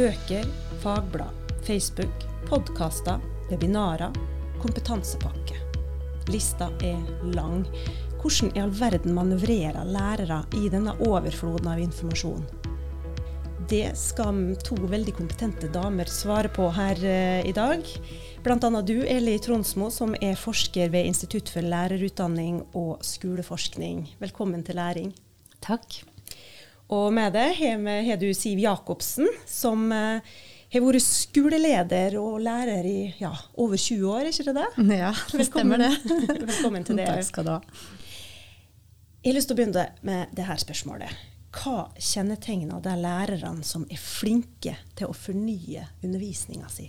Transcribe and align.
Bøker, 0.00 0.46
fagblad, 0.80 1.28
Facebook, 1.66 2.22
podkaster, 2.48 3.20
webinarer, 3.50 4.14
kompetansepakke. 4.62 5.58
Lista 6.32 6.70
er 6.80 7.02
lang. 7.34 7.66
Hvordan 8.22 8.48
i 8.56 8.62
all 8.62 8.72
verden 8.72 9.12
manøvrerer 9.12 9.84
lærere 9.84 10.38
i 10.56 10.70
denne 10.72 10.94
overfloden 11.04 11.68
av 11.68 11.82
informasjon? 11.84 12.46
Det 13.68 13.90
skal 14.00 14.54
to 14.64 14.78
veldig 14.88 15.18
kompetente 15.18 15.68
damer 15.68 16.08
svare 16.08 16.48
på 16.48 16.70
her 16.78 17.04
eh, 17.04 17.44
i 17.44 17.52
dag. 17.52 17.84
Bl.a. 18.40 18.70
du, 18.80 19.02
Eli 19.04 19.36
Tronsmo, 19.44 19.90
som 19.92 20.16
er 20.16 20.40
forsker 20.40 20.88
ved 20.96 21.12
Institutt 21.12 21.52
for 21.52 21.60
lærerutdanning 21.60 22.62
og 22.72 23.04
skoleforskning. 23.04 24.06
Velkommen 24.24 24.64
til 24.64 24.80
læring. 24.80 25.12
Takk. 25.60 26.06
Og 26.90 27.12
med 27.14 27.34
det 27.36 27.48
har 27.60 28.18
du 28.18 28.30
Siv 28.34 28.58
Jacobsen, 28.58 29.28
som 29.46 29.92
eh, 29.94 30.32
har 30.74 30.82
vært 30.82 31.04
skoleleder 31.04 32.16
og 32.18 32.40
lærer 32.42 32.86
i 32.86 32.98
ja, 33.20 33.30
over 33.62 33.78
20 33.78 34.06
år, 34.10 34.24
er 34.24 34.32
ikke 34.32 34.48
det 34.48 34.56
det? 34.58 34.98
Ja, 34.98 35.12
det 35.30 35.46
stemmer 35.46 35.84
det. 35.84 35.90
Velkommen 36.50 36.86
til 36.86 36.98
det. 37.00 37.06
Takk 37.06 37.28
skal 37.28 37.46
du 37.46 37.52
ha. 37.54 37.60
Jeg 39.20 39.30
har 39.30 39.36
lyst 39.36 39.50
til 39.50 39.54
å 39.54 39.60
begynne 39.60 39.86
med 40.06 40.34
det 40.34 40.48
her 40.48 40.58
spørsmålet. 40.62 41.22
Hva 41.54 41.90
kjennetegner 41.98 42.82
de 42.82 42.96
lærerne 42.98 43.66
som 43.66 43.86
er 43.90 43.98
flinke 44.00 44.74
til 44.98 45.10
å 45.10 45.14
fornye 45.14 45.86
undervisninga 46.02 46.70
si? 46.72 46.88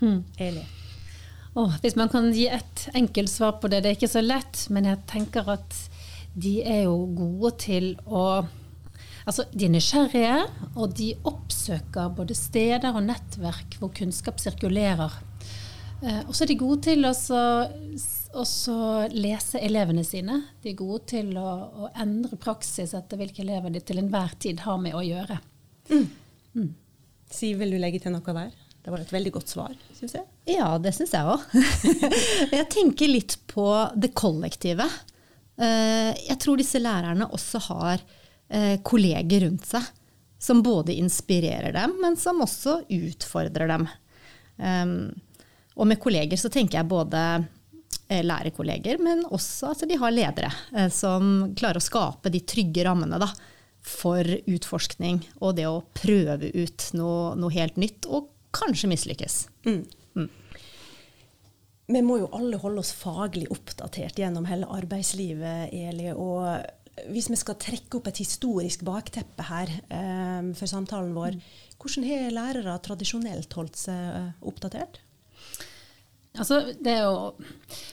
Hmm. 0.00 0.24
Eli? 0.42 0.62
Oh, 1.56 1.72
hvis 1.82 1.96
man 1.96 2.10
kan 2.12 2.32
gi 2.34 2.48
et 2.52 2.86
enkelt 2.98 3.30
svar 3.32 3.60
på 3.60 3.70
det, 3.70 3.84
det 3.84 3.92
er 3.92 3.98
ikke 3.98 4.10
så 4.12 4.22
lett, 4.24 4.66
men 4.74 4.90
jeg 4.90 5.04
tenker 5.08 5.54
at 5.54 5.82
de 6.36 6.58
er 6.66 6.84
jo 6.84 6.98
gode 7.16 7.54
til 7.62 7.94
å 8.04 8.44
Altså, 9.26 9.42
de 9.50 9.66
er 9.66 9.72
nysgjerrige, 9.74 10.34
og 10.78 10.92
de 10.98 11.08
oppsøker 11.26 12.12
både 12.14 12.36
steder 12.38 12.94
og 12.94 13.02
nettverk 13.08 13.74
hvor 13.80 13.90
kunnskap 13.94 14.38
sirkulerer. 14.38 15.16
Eh, 16.04 16.20
og 16.28 16.34
så 16.36 16.44
er 16.44 16.52
de 16.52 16.58
gode 16.60 16.82
til 16.86 17.08
å 17.08 17.12
også 18.36 18.76
lese 19.16 19.60
elevene 19.64 20.04
sine. 20.06 20.38
De 20.62 20.70
er 20.70 20.78
gode 20.78 21.00
til 21.10 21.32
å, 21.40 21.46
å, 21.66 21.90
endre 21.98 22.38
praksis 22.38 22.94
etter 22.94 23.18
hvilke 23.18 23.42
elever 23.42 23.72
de 23.74 23.82
til 23.82 24.02
enhver 24.02 24.36
tid 24.42 24.62
har 24.66 24.78
med 24.82 24.94
å 24.94 25.02
gjøre. 25.02 25.40
Mm. 25.90 26.06
Mm. 26.56 26.70
Siv, 27.32 27.58
vil 27.62 27.74
du 27.74 27.80
legge 27.82 28.02
til 28.04 28.14
noe 28.14 28.36
der? 28.38 28.54
Det 28.86 28.92
var 28.94 29.02
et 29.02 29.10
veldig 29.10 29.32
godt 29.34 29.50
svar, 29.50 29.72
syns 29.98 30.14
jeg. 30.14 30.26
Ja, 30.52 30.68
det 30.78 30.92
syns 30.94 31.16
jeg 31.16 31.26
òg. 31.26 31.42
jeg 32.60 32.68
tenker 32.70 33.10
litt 33.10 33.34
på 33.50 33.66
det 33.98 34.12
kollektive. 34.14 34.86
Eh, 35.58 36.12
jeg 36.28 36.38
tror 36.44 36.60
disse 36.60 36.78
lærerne 36.78 37.26
også 37.34 37.64
har 37.72 38.04
eh, 38.48 38.76
kolleger 38.82 39.46
rundt 39.46 39.66
seg 39.68 39.86
som 40.38 40.62
både 40.62 40.92
inspirerer 40.92 41.72
dem, 41.72 41.96
men 42.00 42.16
som 42.16 42.42
også 42.44 42.82
utfordrer 42.92 43.70
dem. 43.72 43.86
Um, 44.56 45.14
og 45.76 45.88
med 45.88 46.00
kolleger 46.00 46.38
så 46.40 46.50
tenker 46.52 46.80
jeg 46.80 46.88
både 46.88 47.22
eh, 48.08 48.22
lærerkolleger, 48.24 49.00
men 49.02 49.24
også 49.26 49.72
at 49.74 49.84
de 49.88 49.98
har 50.00 50.14
ledere 50.14 50.52
eh, 50.76 50.88
som 50.92 51.50
klarer 51.56 51.80
å 51.80 51.84
skape 51.84 52.32
de 52.32 52.44
trygge 52.48 52.86
rammene 52.86 53.20
da, 53.20 53.28
for 53.86 54.26
utforskning 54.26 55.20
og 55.40 55.58
det 55.58 55.68
å 55.68 55.84
prøve 55.94 56.50
ut 56.54 56.88
noe, 56.98 57.34
noe 57.38 57.54
helt 57.54 57.76
nytt, 57.80 58.08
og 58.08 58.32
kanskje 58.56 58.90
mislykkes. 58.90 59.36
Mm. 59.68 59.82
Mm. 60.16 60.30
Vi 61.86 62.02
må 62.02 62.16
jo 62.18 62.32
alle 62.34 62.58
holde 62.58 62.82
oss 62.82 62.90
faglig 62.96 63.46
oppdatert 63.52 64.18
gjennom 64.18 64.48
hele 64.48 64.66
arbeidslivet, 64.74 65.70
Eli. 65.76 66.10
og 66.12 66.64
hvis 67.12 67.28
vi 67.30 67.38
skal 67.38 67.58
trekke 67.60 67.98
opp 67.98 68.08
et 68.08 68.20
historisk 68.22 68.84
bakteppe 68.86 69.46
her 69.50 69.72
eh, 69.92 70.52
for 70.56 70.70
samtalen 70.70 71.14
vår, 71.16 71.38
hvordan 71.76 72.06
har 72.08 72.34
lærere 72.34 72.76
tradisjonelt 72.84 73.52
holdt 73.58 73.80
seg 73.80 74.04
eh, 74.16 74.30
oppdatert? 74.48 75.00
Altså, 76.36 76.60
det 76.84 76.92
er 76.92 77.06
jo 77.06 77.32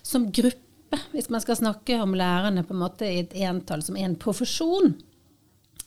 Som 0.04 0.28
gruppe, 0.36 1.00
hvis 1.14 1.30
man 1.32 1.42
skal 1.44 1.60
snakke 1.60 1.96
om 2.04 2.16
lærerne 2.18 2.66
på 2.68 2.76
en 2.76 2.84
måte 2.84 3.08
i 3.08 3.22
et 3.24 3.36
entall 3.48 3.84
som 3.86 3.98
en 3.98 4.16
profesjon, 4.20 4.94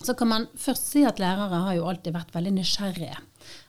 så 0.03 0.15
kan 0.19 0.29
man 0.29 0.47
først 0.61 0.91
si 0.93 1.05
at 1.09 1.21
lærere 1.23 1.63
har 1.67 1.77
jo 1.79 1.87
alltid 1.89 2.13
vært 2.17 2.35
veldig 2.35 2.53
nysgjerrige. 2.59 3.17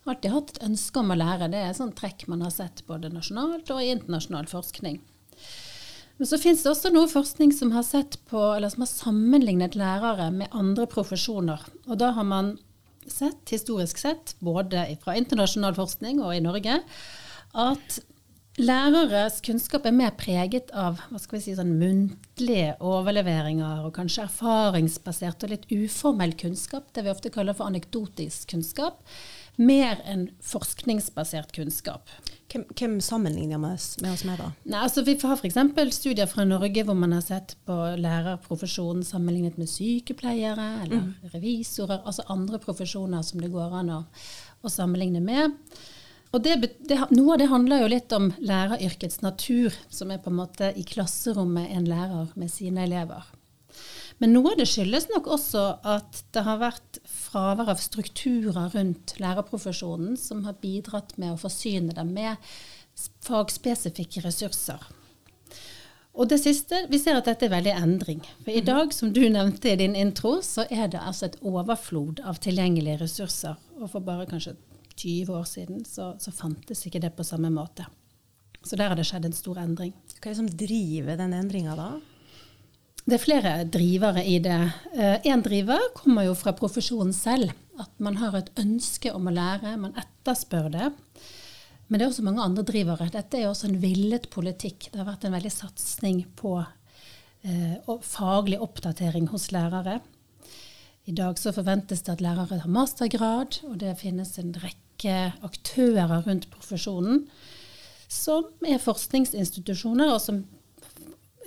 Alltid 0.09 0.33
hatt 0.33 0.55
et 0.55 0.63
ønske 0.67 0.99
om 0.99 1.13
å 1.13 1.19
lære. 1.19 1.47
Det 1.51 1.61
er 1.61 1.69
et 1.71 1.79
sånt 1.79 1.95
trekk 1.99 2.25
man 2.31 2.43
har 2.43 2.51
sett 2.51 2.83
både 2.89 3.11
nasjonalt 3.13 3.69
og 3.71 3.83
i 3.83 3.93
internasjonal 3.93 4.49
forskning. 4.51 4.99
Men 6.17 6.29
så 6.29 6.39
finnes 6.41 6.63
det 6.65 6.71
også 6.71 6.91
noe 6.93 7.09
forskning 7.11 7.51
som 7.53 7.71
har, 7.75 7.85
på, 8.29 8.43
som 8.57 8.83
har 8.83 8.89
sammenlignet 8.89 9.77
lærere 9.77 10.31
med 10.33 10.53
andre 10.55 10.87
profesjoner. 10.89 11.61
Og 11.85 11.99
da 12.01 12.11
har 12.17 12.25
man 12.25 12.55
sett, 13.07 13.43
historisk 13.53 14.01
sett, 14.01 14.35
både 14.43 14.83
fra 15.03 15.15
internasjonal 15.17 15.77
forskning 15.77 16.21
og 16.23 16.33
i 16.35 16.43
Norge, 16.43 16.79
at 17.57 17.99
læreres 18.57 19.37
kunnskap 19.45 19.85
er 19.85 19.93
mer 19.93 20.13
preget 20.17 20.71
av 20.73 20.97
hva 21.11 21.21
skal 21.21 21.37
vi 21.37 21.43
si, 21.45 21.55
sånn 21.55 21.75
muntlige 21.77 22.73
overleveringer 22.81 23.85
og 23.85 23.93
kanskje 23.95 24.25
erfaringsbasert 24.25 25.45
og 25.45 25.53
litt 25.53 25.67
uformell 25.69 26.33
kunnskap, 26.39 26.89
det 26.97 27.05
vi 27.05 27.13
ofte 27.13 27.31
kaller 27.33 27.57
for 27.57 27.69
anekdotisk 27.69 28.49
kunnskap, 28.55 29.03
mer 29.57 30.01
enn 30.05 30.27
forskningsbasert 30.45 31.51
kunnskap. 31.55 32.09
Hvem, 32.51 32.63
hvem 32.79 32.95
sammenligner 33.03 33.59
vi 33.59 33.71
oss 33.73 33.89
med, 33.99 34.37
da? 34.39 34.51
Nei, 34.69 34.79
altså 34.85 35.03
Vi 35.03 35.17
har 35.23 35.35
f.eks. 35.35 35.57
studier 35.97 36.29
fra 36.29 36.45
Norge 36.47 36.85
hvor 36.87 36.95
man 36.95 37.15
har 37.17 37.25
sett 37.25 37.57
på 37.67 37.75
lærerprofesjonen 37.99 39.03
sammenlignet 39.05 39.57
med 39.59 39.69
sykepleiere 39.71 40.67
eller 40.85 41.03
mm. 41.03 41.29
revisorer, 41.33 42.03
altså 42.05 42.27
andre 42.31 42.61
profesjoner 42.63 43.25
som 43.25 43.43
det 43.43 43.51
går 43.51 43.75
an 43.81 43.93
å, 43.97 44.01
å 44.61 44.71
sammenligne 44.71 45.23
med. 45.25 45.57
Og 46.35 46.43
det, 46.43 46.57
det, 46.85 46.99
Noe 47.15 47.35
av 47.35 47.41
det 47.41 47.49
handler 47.51 47.81
jo 47.81 47.91
litt 47.91 48.13
om 48.15 48.29
læreryrkets 48.37 49.23
natur, 49.23 49.75
som 49.89 50.11
er 50.11 50.21
på 50.21 50.31
en 50.31 50.39
måte 50.39 50.71
i 50.75 50.85
klasserommet 50.87 51.71
en 51.73 51.87
lærer 51.89 52.33
med 52.39 52.51
sine 52.51 52.83
elever. 52.85 53.25
Men 54.17 54.33
noe 54.33 54.53
av 54.53 54.57
det 54.57 54.65
skyldes 54.69 55.09
nok 55.11 55.27
også 55.35 55.63
at 55.85 56.23
det 56.33 56.43
har 56.47 56.61
vært 56.61 56.99
fravær 57.05 57.69
av 57.73 57.81
strukturer 57.81 58.71
rundt 58.73 59.13
lærerprofesjonen 59.21 60.17
som 60.17 60.43
har 60.47 60.57
bidratt 60.61 61.13
med 61.21 61.35
å 61.35 61.41
forsyne 61.41 61.93
dem 61.93 62.15
med 62.17 62.41
fagspesifikke 63.27 64.23
ressurser. 64.25 64.81
Og 66.17 66.29
det 66.31 66.39
siste, 66.41 66.87
Vi 66.89 66.97
ser 66.97 67.19
at 67.19 67.27
dette 67.29 67.45
er 67.45 67.53
veldig 67.53 67.75
endring. 67.77 68.23
For 68.41 68.49
I 68.49 68.61
dag, 68.65 68.93
som 68.93 69.13
du 69.13 69.21
nevnte 69.29 69.69
i 69.69 69.75
din 69.77 69.95
intro, 69.95 70.41
så 70.41 70.65
er 70.71 70.87
det 70.87 70.99
altså 70.99 71.27
et 71.27 71.37
overflod 71.41 72.23
av 72.25 72.39
tilgjengelige 72.41 73.03
ressurser. 73.03 73.55
Og 73.77 73.91
for 73.91 73.99
bare 73.99 74.25
kanskje 74.25 74.55
20 74.97 75.29
år 75.29 75.45
siden 75.45 75.85
så, 75.85 76.15
så 76.17 76.31
fantes 76.33 76.85
ikke 76.87 76.99
det 76.99 77.13
på 77.13 77.23
samme 77.23 77.51
måte. 77.53 77.85
Så 78.65 78.75
der 78.75 78.89
har 78.89 78.97
det 78.97 79.05
skjedd 79.05 79.29
en 79.29 79.37
stor 79.37 79.59
endring. 79.61 79.93
Hva 80.17 80.31
er 80.31 80.33
det 80.33 80.39
som 80.41 80.49
driver 80.49 81.19
den 81.19 81.37
endringa 81.37 81.77
da? 81.77 81.91
Det 83.07 83.15
er 83.15 83.23
flere 83.23 83.51
drivere 83.71 84.19
i 84.27 84.35
det. 84.43 84.57
Én 85.23 85.39
eh, 85.39 85.43
driver 85.45 85.79
kommer 85.95 86.25
jo 86.27 86.33
fra 86.35 86.51
profesjonen 86.51 87.13
selv. 87.15 87.53
At 87.79 87.93
man 88.03 88.17
har 88.19 88.33
et 88.35 88.49
ønske 88.59 89.13
om 89.15 89.29
å 89.29 89.31
lære, 89.31 89.77
man 89.79 89.95
etterspør 89.95 90.67
det. 90.73 90.89
Men 91.87 92.01
det 92.01 92.03
er 92.03 92.11
også 92.11 92.25
mange 92.25 92.43
andre 92.43 92.65
drivere. 92.67 93.07
Dette 93.13 93.39
er 93.39 93.47
også 93.47 93.69
en 93.69 93.79
villet 93.79 94.27
politikk. 94.33 94.89
Det 94.91 94.99
har 94.99 95.07
vært 95.07 95.23
en 95.23 95.37
veldig 95.37 95.53
satsing 95.53 96.25
på 96.35 96.57
eh, 96.59 97.77
faglig 98.03 98.59
oppdatering 98.65 99.29
hos 99.31 99.53
lærere. 99.55 100.01
I 101.07 101.15
dag 101.15 101.39
så 101.39 101.55
forventes 101.55 102.03
det 102.03 102.17
at 102.17 102.25
lærere 102.25 102.59
har 102.59 102.75
mastergrad, 102.75 103.61
og 103.69 103.79
det 103.85 103.95
finnes 104.01 104.35
en 104.41 104.51
rekke 104.59 105.15
aktører 105.47 106.27
rundt 106.27 106.49
profesjonen 106.51 107.23
som 108.11 108.67
er 108.67 108.83
forskningsinstitusjoner, 108.83 110.11
og 110.11 110.19
som 110.23 110.43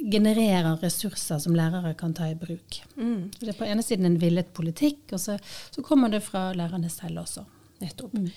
genererer 0.01 0.79
ressurser 0.81 1.41
som 1.43 1.57
lærere 1.57 1.93
kan 1.99 2.15
ta 2.17 2.31
i 2.31 2.39
bruk. 2.39 2.81
Mm. 2.97 3.31
Det 3.37 3.53
er 3.53 3.59
på 3.59 3.69
ene 3.69 3.85
siden 3.85 4.09
en 4.09 4.19
villet 4.21 4.53
politikk, 4.57 5.05
og 5.13 5.21
så, 5.23 5.37
så 5.71 5.85
kommer 5.87 6.13
det 6.13 6.23
fra 6.25 6.51
lærerne 6.57 6.91
selv 6.93 7.25
også. 7.25 7.45
Nettopp. 7.81 8.17
Mm. 8.17 8.29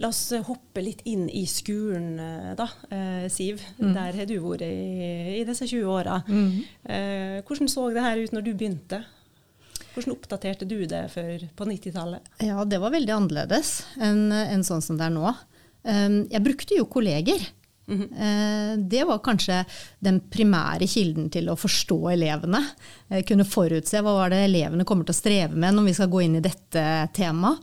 La 0.00 0.08
oss 0.08 0.20
eh, 0.32 0.44
hoppe 0.46 0.80
litt 0.84 1.02
inn 1.08 1.26
i 1.28 1.44
skolen, 1.48 2.14
eh, 2.20 2.52
da. 2.56 2.68
Eh, 2.88 3.26
Siv, 3.32 3.60
mm. 3.76 3.90
der 3.92 4.20
har 4.22 4.28
du 4.28 4.38
vært 4.40 4.64
i, 4.64 5.40
i 5.40 5.42
disse 5.48 5.68
20 5.68 5.90
åra. 5.92 6.22
Mm. 6.28 6.62
Eh, 6.84 7.36
hvordan 7.44 7.70
så 7.70 7.90
det 7.92 8.04
her 8.04 8.22
ut 8.22 8.32
når 8.32 8.46
du 8.46 8.52
begynte? 8.54 9.02
Hvordan 9.92 10.14
oppdaterte 10.14 10.64
du 10.68 10.78
det 10.88 11.04
for, 11.12 11.48
på 11.56 11.68
90-tallet? 11.68 12.30
Ja, 12.40 12.64
Det 12.64 12.80
var 12.80 12.94
veldig 12.94 13.12
annerledes 13.12 13.82
enn, 14.00 14.30
en 14.32 14.64
sånn 14.64 14.84
som 14.84 14.96
det 14.96 15.10
er 15.10 15.12
nå. 15.12 15.34
Um, 15.82 16.22
jeg 16.30 16.44
brukte 16.46 16.78
jo 16.78 16.86
kolleger. 16.88 17.42
Mm 17.90 18.78
Det 18.88 19.04
var 19.04 19.18
kanskje 19.18 19.64
den 19.98 20.20
primære 20.30 20.86
kilden 20.88 21.28
til 21.32 21.48
å 21.50 21.56
forstå 21.58 21.98
elevene. 22.12 22.60
Eh, 23.08 23.24
kunne 23.26 23.44
forutse 23.44 24.00
hva 24.00 24.14
var 24.16 24.32
det 24.32 24.44
elevene 24.46 24.86
kommer 24.88 25.04
til 25.04 25.14
å 25.14 25.18
streve 25.18 25.58
med 25.58 25.74
når 25.74 25.88
vi 25.88 25.94
skal 25.98 26.10
gå 26.12 26.22
inn 26.24 26.36
i 26.38 26.44
dette 26.44 26.84
temaet. 27.16 27.58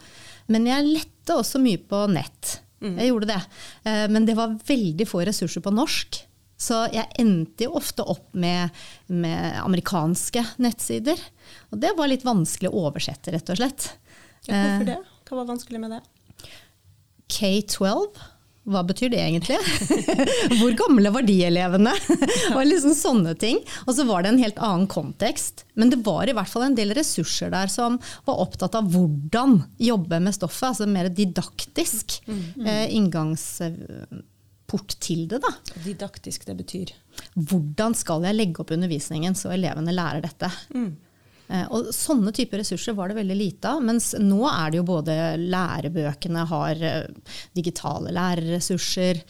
Men 0.49 0.65
jeg 0.67 0.87
lette 0.87 1.35
også 1.35 1.61
mye 1.61 1.79
på 1.81 2.03
nett. 2.11 2.59
Mm. 2.81 2.95
Jeg 2.97 3.11
gjorde 3.11 3.29
det. 3.31 3.41
Eh, 3.83 4.05
men 4.11 4.25
det 4.27 4.35
var 4.37 4.57
veldig 4.67 5.07
få 5.07 5.23
ressurser 5.27 5.63
på 5.65 5.73
norsk. 5.73 6.21
Så 6.59 6.81
jeg 6.91 7.07
endte 7.21 7.69
jo 7.69 7.77
ofte 7.79 8.03
opp 8.03 8.33
med, 8.35 8.75
med 9.07 9.59
amerikanske 9.61 10.43
nettsider. 10.59 11.21
Og 11.71 11.79
det 11.79 11.93
var 11.95 12.11
litt 12.11 12.25
vanskelig 12.27 12.71
å 12.71 12.83
oversette, 12.89 13.31
rett 13.31 13.53
og 13.53 13.61
slett. 13.61 13.93
Hvorfor 14.43 14.89
det? 14.89 14.97
Hva 15.29 15.39
var 15.39 15.47
vanskelig 15.53 15.79
med 15.79 15.95
det? 15.95 16.01
K12. 17.29 18.19
Hva 18.69 18.83
betyr 18.85 19.09
det 19.13 19.19
egentlig? 19.23 19.57
Hvor 20.59 20.73
gamle 20.77 21.09
var 21.13 21.23
de 21.25 21.37
elevene? 21.47 21.93
og 22.55 22.61
liksom 22.67 22.93
sånne 22.97 23.33
ting. 23.39 23.57
Og 23.87 23.95
så 23.97 24.05
var 24.05 24.23
det 24.23 24.29
en 24.33 24.43
helt 24.43 24.59
annen 24.61 24.87
kontekst. 24.91 25.65
Men 25.79 25.89
det 25.93 25.99
var 26.05 26.29
i 26.29 26.35
hvert 26.37 26.51
fall 26.51 26.67
en 26.67 26.77
del 26.77 26.93
ressurser 26.97 27.49
der 27.53 27.67
som 27.71 27.99
var 28.29 28.41
opptatt 28.45 28.75
av 28.77 28.89
hvordan 28.93 29.51
jobbe 29.81 30.19
med 30.21 30.33
stoffet. 30.37 30.67
Altså 30.71 30.85
mer 30.89 31.09
didaktisk 31.09 32.05
eh, 32.29 32.87
inngangsport 32.93 34.91
til 35.01 35.27
det. 35.31 35.39
da. 35.45 35.51
Didaktisk, 35.85 36.45
det 36.45 36.55
betyr? 36.61 36.87
Hvordan 37.33 37.97
skal 37.97 38.23
jeg 38.29 38.37
legge 38.37 38.61
opp 38.61 38.71
undervisningen 38.75 39.33
så 39.37 39.47
elevene 39.55 39.91
lærer 39.95 40.21
dette? 40.29 40.49
Mm. 40.75 40.93
Eh, 41.49 41.65
og 41.73 41.89
sånne 41.95 42.33
typer 42.35 42.61
ressurser 42.61 42.93
var 42.97 43.09
det 43.09 43.19
veldig 43.19 43.37
lite 43.37 43.71
av. 43.73 43.81
Mens 43.85 44.11
nå 44.21 44.43
er 44.51 44.71
det 44.71 44.81
jo 44.81 44.89
både 44.89 45.15
lærebøkene 45.41 46.45
har 46.51 46.83
eh, 46.85 47.31
digitale 47.57 48.13
lærerressurser. 48.15 49.23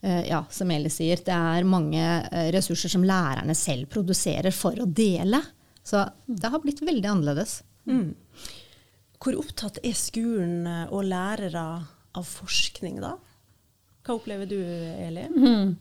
Eh, 0.00 0.22
ja, 0.30 0.42
som 0.52 0.72
Eli 0.72 0.92
sier, 0.92 1.20
det 1.26 1.36
er 1.36 1.68
mange 1.68 2.06
ressurser 2.54 2.92
som 2.92 3.04
lærerne 3.06 3.56
selv 3.56 3.90
produserer 3.92 4.54
for 4.56 4.78
å 4.80 4.88
dele. 4.88 5.42
Så 5.86 6.02
det 6.26 6.50
har 6.50 6.64
blitt 6.64 6.82
veldig 6.84 7.12
annerledes. 7.12 7.60
Mm. 7.86 8.16
Hvor 9.22 9.38
opptatt 9.40 9.78
er 9.86 9.94
skolen 9.96 10.66
og 10.90 11.06
lærere 11.06 11.66
av 12.16 12.26
forskning, 12.26 12.98
da? 13.04 13.14
Hva 14.06 14.16
opplever 14.16 14.48
du, 14.48 14.58
Eli? 14.58 15.26
Mm. 15.30 15.76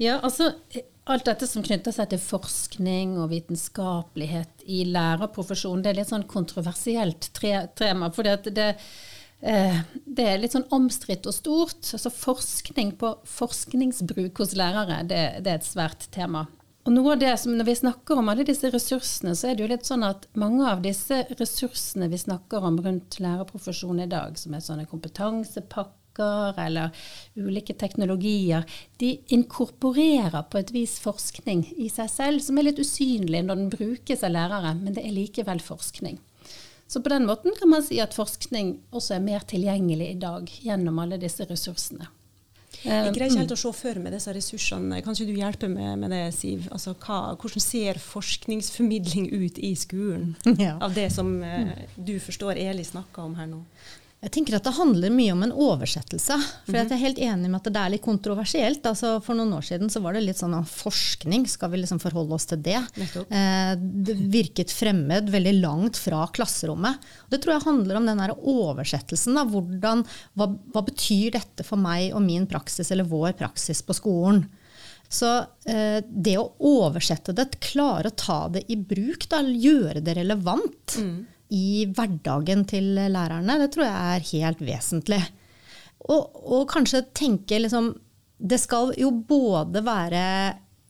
Ja, 0.00 0.18
altså 0.24 0.50
alt 1.12 1.26
dette 1.28 1.46
som 1.48 1.64
knytter 1.64 1.94
seg 1.94 2.10
til 2.12 2.20
forskning 2.22 3.16
og 3.20 3.30
vitenskapelighet 3.32 4.64
i 4.70 4.84
lærerprofesjonen, 4.90 5.82
det 5.84 5.92
er 5.92 5.98
litt 6.00 6.12
sånn 6.12 6.28
kontroversielt 6.30 7.30
tema. 7.34 8.10
For 8.14 8.26
det, 8.26 8.68
eh, 9.40 9.80
det, 10.04 10.24
er 10.24 10.40
litt 10.42 10.56
sånn 10.56 10.68
omstridt 10.74 11.28
og 11.30 11.36
stort. 11.36 11.82
Altså 11.96 12.12
forskning 12.14 12.94
på 13.00 13.12
forskningsbruk 13.38 14.42
hos 14.42 14.56
lærere, 14.58 15.02
det, 15.04 15.22
det, 15.44 15.52
er 15.52 15.60
et 15.60 15.68
svært 15.68 16.08
tema. 16.14 16.46
Og 16.88 16.94
noe 16.94 17.12
av 17.12 17.20
det 17.20 17.34
som, 17.38 17.52
Når 17.58 17.66
vi 17.68 17.76
snakker 17.82 18.18
om 18.18 18.30
alle 18.32 18.46
disse 18.48 18.70
ressursene, 18.72 19.34
så 19.36 19.50
er 19.50 19.56
det 19.56 19.66
jo 19.66 19.70
litt 19.72 19.88
sånn 19.88 20.06
at 20.06 20.24
mange 20.40 20.64
av 20.66 20.80
disse 20.84 21.24
ressursene 21.36 22.08
vi 22.08 22.18
snakker 22.18 22.64
om 22.64 22.80
rundt 22.80 23.20
lærerprofesjonen 23.20 24.06
i 24.06 24.10
dag, 24.10 24.38
som 24.40 24.56
er 24.56 24.64
sånne 24.64 24.88
kompetansepakker, 24.88 25.99
eller 26.18 26.90
ulike 27.36 27.74
teknologier, 27.74 28.64
de 28.98 29.20
inkorporerer 29.28 30.42
på 30.50 30.58
et 30.58 30.72
vis 30.74 30.98
forskning 31.00 31.64
i 31.76 31.88
seg 31.88 32.10
selv, 32.10 32.40
som 32.44 32.58
er 32.58 32.70
litt 32.70 32.80
usynlig 32.82 33.44
når 33.46 33.56
den 33.62 33.70
brukes 33.72 34.24
av 34.26 34.34
lærere, 34.34 34.74
men 34.74 34.96
det 34.96 35.04
er 35.06 35.16
likevel 35.16 35.62
forskning. 35.64 36.18
Så 36.90 37.02
på 37.02 37.08
den 37.08 37.26
måten 37.26 37.54
kan 37.58 37.70
man 37.70 37.84
si 37.86 38.00
at 38.02 38.16
forskning 38.16 38.80
også 38.90 39.14
er 39.14 39.22
mer 39.22 39.44
tilgjengelig 39.46 40.08
i 40.10 40.18
dag 40.18 40.50
gjennom 40.50 40.98
alle 40.98 41.20
disse 41.22 41.46
ressursene. 41.46 42.08
Jeg 42.80 43.12
greier 43.12 43.28
ikke 43.28 43.42
helt 43.42 43.52
å 43.52 43.58
se 43.60 43.70
for 43.76 43.98
meg 44.00 44.14
disse 44.14 44.32
ressursene. 44.32 45.00
Kan 45.04 45.16
ikke 45.16 45.28
du 45.28 45.36
hjelpe 45.36 45.68
med, 45.68 45.98
med 46.00 46.14
det, 46.14 46.22
Siv? 46.34 46.68
Altså, 46.72 46.94
hva, 47.02 47.34
hvordan 47.38 47.62
ser 47.62 48.00
forskningsformidling 48.02 49.28
ut 49.34 49.58
i 49.58 49.74
skolen? 49.78 50.34
Ja. 50.60 50.76
Av 50.82 50.94
det 50.94 51.08
som 51.14 51.30
eh, 51.46 51.86
du 51.96 52.16
forstår 52.22 52.58
Eli 52.60 52.84
snakker 52.84 53.22
om 53.24 53.36
her 53.38 53.48
nå? 53.50 53.62
Jeg 54.20 54.32
tenker 54.34 54.58
at 54.58 54.66
Det 54.66 54.74
handler 54.76 55.12
mye 55.14 55.32
om 55.32 55.44
en 55.46 55.52
oversettelse. 55.64 56.36
For 56.66 56.76
jeg 56.76 56.90
er 56.92 57.00
helt 57.00 57.20
enig 57.24 57.48
med 57.48 57.56
at 57.56 57.70
det 57.72 57.80
er 57.80 57.92
litt 57.94 58.04
kontroversielt. 58.04 58.84
Altså 58.84 59.14
for 59.24 59.38
noen 59.38 59.54
år 59.56 59.64
siden 59.64 59.88
så 59.92 60.02
var 60.04 60.16
det 60.16 60.26
litt 60.26 60.40
sånn 60.40 60.58
forskning, 60.68 61.46
skal 61.48 61.72
vi 61.72 61.80
liksom 61.80 62.02
forholde 62.02 62.36
oss 62.36 62.44
til 62.50 62.60
det? 62.60 62.76
Eh, 63.00 63.72
det 63.80 64.18
virket 64.34 64.74
fremmed, 64.76 65.32
veldig 65.32 65.56
langt 65.62 66.00
fra 66.00 66.26
klasserommet. 66.36 67.00
Det 67.32 67.40
tror 67.40 67.56
jeg 67.56 67.66
handler 67.70 68.00
om 68.00 68.12
den 68.12 68.20
der 68.20 68.36
oversettelsen. 68.36 69.40
Da. 69.40 69.46
hvordan, 69.48 70.04
hva, 70.36 70.50
hva, 70.74 70.84
betyr 70.84 71.38
dette 71.38 71.64
for 71.64 71.80
meg 71.80 72.12
og 72.12 72.20
min 72.26 72.44
praksis, 72.50 72.92
eller 72.92 73.08
vår 73.08 73.32
praksis 73.40 73.80
på 73.80 73.96
skolen? 73.96 74.44
Så 75.10 75.32
eh, 75.64 76.04
det 76.04 76.36
å 76.38 76.50
oversette 76.60 77.32
det, 77.34 77.54
klare 77.64 78.12
å 78.12 78.20
ta 78.20 78.42
det 78.52 78.66
i 78.68 78.76
bruk, 78.76 79.30
da, 79.32 79.40
gjøre 79.40 80.04
det 80.04 80.20
relevant. 80.20 81.00
Mm 81.00 81.20
i 81.50 81.84
hverdagen 81.90 82.64
til 82.70 82.94
lærerne, 83.10 83.58
det 83.60 83.70
tror 83.74 83.86
jeg 83.86 84.16
er 84.16 84.28
helt 84.32 84.64
vesentlig. 84.64 85.20
Og, 86.08 86.40
og 86.40 86.68
kanskje 86.70 87.02
tenke 87.12 87.58
liksom 87.60 87.90
Det 88.40 88.56
skal 88.56 88.94
jo 88.96 89.10
både 89.12 89.82
være 89.84 90.22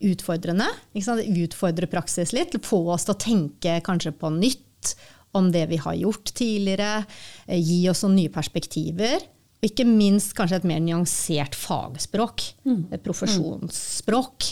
utfordrende, 0.06 0.68
utfordre 0.94 1.88
praksis 1.90 2.30
litt, 2.32 2.54
få 2.64 2.78
oss 2.94 3.08
til 3.08 3.16
å 3.16 3.20
tenke 3.20 3.80
kanskje 3.84 4.14
på 4.16 4.30
nytt 4.32 4.94
om 5.36 5.50
det 5.52 5.66
vi 5.70 5.78
har 5.82 5.98
gjort 5.98 6.32
tidligere, 6.34 7.04
eh, 7.46 7.58
gi 7.58 7.82
oss 7.90 8.04
noen 8.04 8.16
nye 8.22 8.32
perspektiver. 8.32 9.18
Og 9.60 9.68
ikke 9.68 9.84
minst 9.84 10.32
kanskje 10.38 10.62
et 10.62 10.68
mer 10.70 10.80
nyansert 10.80 11.58
fagspråk, 11.58 12.46
mm. 12.64 12.80
et 12.96 13.02
profesjonsspråk, 13.04 14.46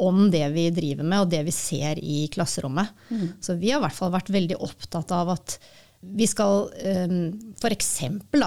om 0.00 0.26
det 0.32 0.46
vi 0.54 0.68
driver 0.74 1.06
med 1.06 1.24
og 1.24 1.30
det 1.32 1.44
vi 1.46 1.54
ser 1.54 2.00
i 2.00 2.24
klasserommet. 2.32 2.90
Mm. 3.10 3.28
Så 3.40 3.56
vi 3.60 3.72
har 3.72 3.80
i 3.80 3.86
hvert 3.86 3.96
fall 3.96 4.12
vært 4.14 4.32
veldig 4.32 4.58
opptatt 4.64 5.14
av 5.14 5.34
at 5.36 5.60
vi 6.00 6.24
skal 6.24 6.70
um, 6.72 7.16
f.eks. 7.60 7.88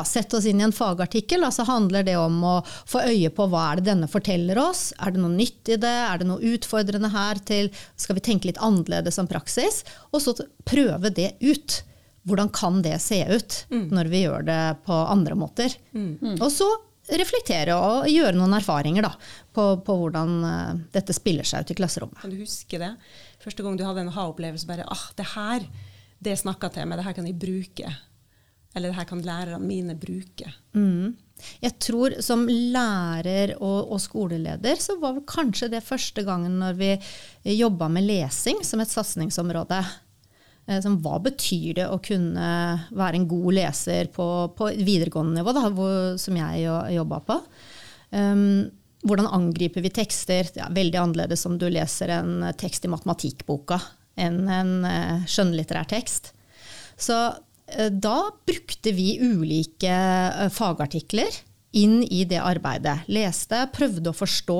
sette 0.09 0.38
oss 0.38 0.45
inn 0.50 0.61
i 0.61 0.65
en 0.65 0.73
fagartikkel. 0.73 1.44
altså 1.45 1.65
handler 1.67 2.05
det 2.07 2.15
om 2.17 2.39
å 2.50 2.55
få 2.65 3.03
øye 3.05 3.29
på 3.29 3.45
hva 3.51 3.67
er 3.69 3.79
det 3.79 3.91
denne 3.91 4.09
forteller 4.09 4.57
oss. 4.57 4.88
Er 4.97 5.13
det 5.13 5.21
noe 5.21 5.35
nytt 5.35 5.69
i 5.69 5.77
det? 5.77 5.94
Er 6.07 6.21
det 6.21 6.29
noe 6.31 6.53
utfordrende 6.53 7.11
her? 7.13 7.38
til, 7.45 7.69
Skal 7.95 8.17
vi 8.17 8.25
tenke 8.25 8.50
litt 8.50 8.61
annerledes 8.61 9.21
om 9.21 9.29
praksis? 9.29 9.83
Og 10.11 10.23
så 10.25 10.33
prøve 10.65 11.13
det 11.13 11.35
ut 11.45 11.83
hvordan 12.23 12.50
kan 12.55 12.81
det 12.81 12.97
se 13.03 13.19
ut 13.27 13.59
mm. 13.69 13.88
når 13.94 14.09
vi 14.09 14.23
gjør 14.23 14.45
det 14.47 14.61
på 14.88 14.95
andre 14.95 15.38
måter. 15.38 15.75
Mm. 15.91 16.39
Og 16.39 16.50
så 16.51 16.69
reflektere 17.11 17.75
og 17.75 18.07
gjøre 18.07 18.38
noen 18.38 18.55
erfaringer 18.55 19.03
da, 19.05 19.11
på, 19.55 19.65
på, 19.83 19.97
hvordan 20.00 20.35
uh, 20.45 20.83
dette 20.95 21.15
spiller 21.15 21.47
seg 21.47 21.65
ut 21.65 21.73
i 21.73 21.77
klasserommet. 21.77 22.21
Kan 22.21 22.31
du 22.31 22.39
huske 22.39 22.79
det? 22.79 22.94
Første 23.44 23.65
gang 23.65 23.75
du 23.79 23.83
hadde 23.83 24.05
en 24.05 24.13
ha-opplevelse, 24.15 24.69
bare 24.69 24.88
ah, 24.88 25.09
det 25.17 25.27
her 25.33 25.67
det 26.23 26.38
snakka 26.39 26.69
til 26.71 26.88
meg, 26.88 27.00
det 27.00 27.07
her 27.07 27.17
kan 27.17 27.27
jeg 27.27 27.39
bruke. 27.39 27.91
Eller 28.73 28.89
det 28.89 28.97
her 28.97 29.09
kan 29.09 29.21
lærerne 29.21 29.61
mine 29.61 29.95
bruke. 30.00 30.50
Mm. 30.73 31.13
Jeg 31.61 31.75
tror 31.81 32.15
som 32.23 32.45
lærer 32.47 33.55
og, 33.57 33.91
og, 33.91 34.00
skoleleder 34.01 34.79
så 34.79 34.95
var 35.01 35.17
vel 35.17 35.25
kanskje 35.27 35.69
det 35.73 35.83
første 35.85 36.23
gangen 36.25 36.55
når 36.61 36.77
vi 36.79 36.91
jobba 37.57 37.89
med 37.91 38.07
lesing 38.07 38.63
som 38.65 38.81
et 38.81 38.91
satsingsområde. 38.91 39.81
Eh, 40.65 40.80
som, 40.81 41.00
hva 41.04 41.19
betyr 41.24 41.80
det 41.81 41.88
å 41.92 42.00
kunne 42.04 42.48
være 42.95 43.19
en 43.19 43.27
god 43.27 43.57
leser 43.57 44.12
på, 44.13 44.27
på 44.55 44.72
videregående 44.79 45.41
nivå, 45.41 45.55
da, 45.55 45.67
hvor, 45.75 46.15
som 46.22 46.39
jeg 46.39 46.63
jobba 46.96 47.20
på? 47.27 47.39
Um, 48.13 48.70
hvordan 49.03 49.27
angriper 49.36 49.84
vi 49.84 49.91
tekster? 49.91 50.48
Er 50.55 50.75
veldig 50.75 51.00
annerledes 51.01 51.43
om 51.50 51.58
du 51.60 51.65
leser 51.72 52.13
en 52.15 52.46
tekst 52.60 52.86
i 52.86 52.91
matematikkboka 52.91 53.82
enn 54.24 54.46
en 54.48 54.75
uh, 54.86 55.25
skjønnlitterær 55.27 55.89
tekst. 55.91 56.32
Så 56.96 57.17
uh, 57.34 57.89
da 57.91 58.17
brukte 58.46 58.93
vi 58.96 59.17
ulike 59.20 59.91
uh, 59.91 60.48
fagartikler 60.53 61.41
inn 61.75 62.03
i 62.05 62.22
det 62.29 62.39
arbeidet. 62.39 63.01
Leste, 63.12 63.65
prøvde 63.74 64.13
å 64.13 64.15
forstå. 64.15 64.60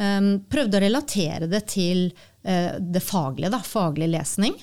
Um, 0.00 0.32
prøvde 0.50 0.80
å 0.80 0.82
relatere 0.82 1.46
det 1.50 1.66
til 1.76 2.10
det 2.40 3.02
faglige, 3.04 3.50
da, 3.52 3.58
faglig 3.60 4.06
lesning. 4.14 4.54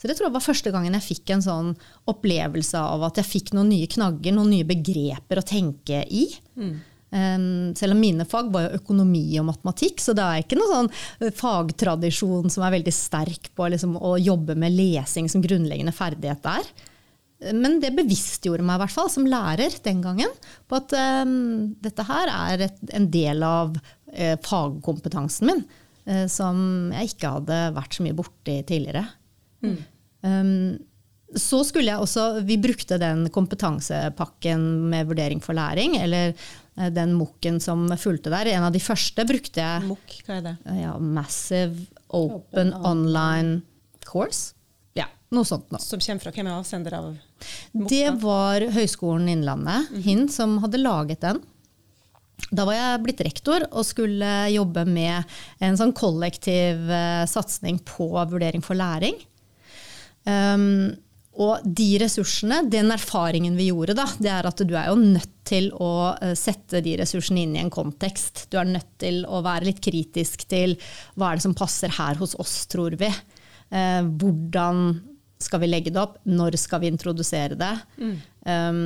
Så 0.00 0.08
det 0.08 0.16
tror 0.16 0.30
jeg 0.30 0.36
var 0.38 0.44
første 0.44 0.70
gangen 0.72 0.96
jeg 0.96 1.04
fikk 1.10 1.34
en 1.34 1.42
sånn 1.44 1.74
opplevelse 2.08 2.80
av 2.80 3.02
at 3.10 3.20
jeg 3.20 3.28
fikk 3.28 3.50
noen 3.52 3.68
nye 3.74 3.88
knagger, 3.90 4.32
noen 4.32 4.54
nye 4.54 4.68
begreper 4.68 5.42
å 5.42 5.44
tenke 5.44 6.00
i. 6.08 6.24
Mm. 6.56 6.78
Um, 7.10 7.72
selv 7.74 7.96
om 7.96 8.00
mine 8.00 8.24
fag 8.28 8.52
var 8.54 8.68
jo 8.68 8.78
økonomi 8.78 9.24
og 9.40 9.48
matematikk, 9.48 10.00
så 10.00 10.14
det 10.16 10.24
er 10.24 10.44
ikke 10.44 10.56
noen 10.56 10.70
sånn 10.72 10.90
eh, 11.26 11.34
fagtradisjon 11.34 12.52
som 12.54 12.62
er 12.64 12.76
veldig 12.76 12.94
sterk 12.94 13.50
på 13.58 13.66
liksom, 13.74 13.98
å 13.98 14.14
jobbe 14.20 14.54
med 14.54 14.76
lesing 14.78 15.28
som 15.28 15.42
grunnleggende 15.44 15.94
ferdighet 15.96 16.40
der. 16.46 16.70
Men 17.56 17.78
det 17.82 17.92
bevisstgjorde 17.96 18.64
meg 18.64 18.78
i 18.78 18.82
hvert 18.84 18.94
fall 18.94 19.12
som 19.12 19.28
lærer 19.28 19.74
den 19.84 20.02
gangen 20.04 20.32
på 20.68 20.76
at 20.76 20.92
um, 21.24 21.72
dette 21.82 22.04
her 22.08 22.32
er 22.32 22.66
et, 22.68 22.82
en 22.94 23.08
del 23.12 23.44
av 23.44 23.76
uh, 23.76 24.36
fagkompetansen 24.44 25.48
min 25.48 25.62
uh, 25.64 26.26
som 26.28 26.92
jeg 26.94 27.14
ikke 27.14 27.32
hadde 27.38 27.62
vært 27.78 27.96
så 27.96 28.04
mye 28.04 28.16
borti 28.16 28.60
tidligere. 28.68 29.06
Mm. 29.64 29.80
Um, 30.26 30.78
så 31.30 31.60
skulle 31.62 31.86
jeg 31.92 32.02
også 32.02 32.42
Vi 32.44 32.56
brukte 32.60 32.98
den 33.00 33.28
kompetansepakken 33.32 34.64
med 34.90 35.08
vurdering 35.10 35.42
for 35.44 35.56
læring, 35.56 35.96
eller 36.00 36.34
uh, 36.34 36.88
den 36.92 37.14
MOOC-en 37.18 37.60
som 37.62 37.86
fulgte 38.00 38.32
der. 38.32 38.52
En 38.54 38.66
av 38.68 38.74
de 38.74 38.82
første 38.82 39.26
brukte 39.28 39.62
jeg. 39.62 39.84
MOOC, 39.88 40.16
hva 40.26 40.38
er 40.38 40.46
det? 40.48 40.56
Uh, 40.66 40.78
ja, 40.82 40.94
Massive 40.98 41.86
Open, 42.08 42.72
open 42.74 42.74
Online 42.86 43.60
Course. 44.06 44.56
Ja, 44.98 45.06
noe 45.30 45.46
sånt 45.46 45.70
noe. 45.70 45.82
Som 45.82 46.02
kommer 46.02 46.26
fra 46.26 46.34
hvem 46.34 46.50
er 46.50 46.58
avsender 46.58 46.98
av 46.98 47.12
MOOC? 47.12 47.86
Det 47.92 48.04
var 48.24 48.66
Høgskolen 48.74 49.30
Innlandet, 49.30 49.88
mm. 49.94 50.04
HIN, 50.04 50.28
som 50.32 50.58
hadde 50.64 50.82
laget 50.82 51.22
den. 51.24 51.40
Da 52.50 52.64
var 52.66 52.74
jeg 52.74 53.02
blitt 53.04 53.20
rektor 53.22 53.64
og 53.68 53.84
skulle 53.86 54.28
jobbe 54.50 54.82
med 54.88 55.28
en 55.62 55.76
sånn 55.78 55.92
kollektiv 55.94 56.88
uh, 56.90 57.26
satsing 57.28 57.78
på 57.86 58.10
vurdering 58.32 58.64
for 58.64 58.78
læring. 58.78 59.18
Um, 60.30 60.92
Og 61.40 61.62
de 61.64 61.86
ressursene, 62.02 62.58
den 62.68 62.90
erfaringen 62.92 63.54
vi 63.56 63.70
gjorde, 63.70 63.94
da, 63.96 64.04
det 64.20 64.30
er 64.34 64.48
at 64.48 64.62
du 64.66 64.74
er 64.76 64.90
jo 64.90 64.96
nødt 64.98 65.30
til 65.46 65.70
å 65.78 66.12
eh, 66.18 66.34
sette 66.36 66.82
de 66.84 66.96
ressursene 67.00 67.44
inn 67.46 67.54
i 67.54 67.62
en 67.62 67.70
kontekst. 67.72 68.48
Du 68.50 68.58
er 68.60 68.68
nødt 68.68 68.90
til 69.00 69.22
å 69.24 69.40
være 69.46 69.70
litt 69.70 69.80
kritisk 69.82 70.44
til 70.50 70.74
hva 71.14 71.30
er 71.30 71.38
det 71.38 71.46
som 71.46 71.56
passer 71.56 71.94
her 71.96 72.18
hos 72.20 72.34
oss, 72.42 72.66
tror 72.70 72.98
vi. 73.00 73.08
Uh, 73.70 74.02
hvordan 74.20 74.98
skal 75.40 75.62
vi 75.62 75.70
legge 75.70 75.94
det 75.94 76.02
opp? 76.02 76.18
Når 76.26 76.58
skal 76.60 76.82
vi 76.82 76.90
introdusere 76.90 77.56
det? 77.56 77.72
Mm. 78.02 78.14
Um, 78.44 78.80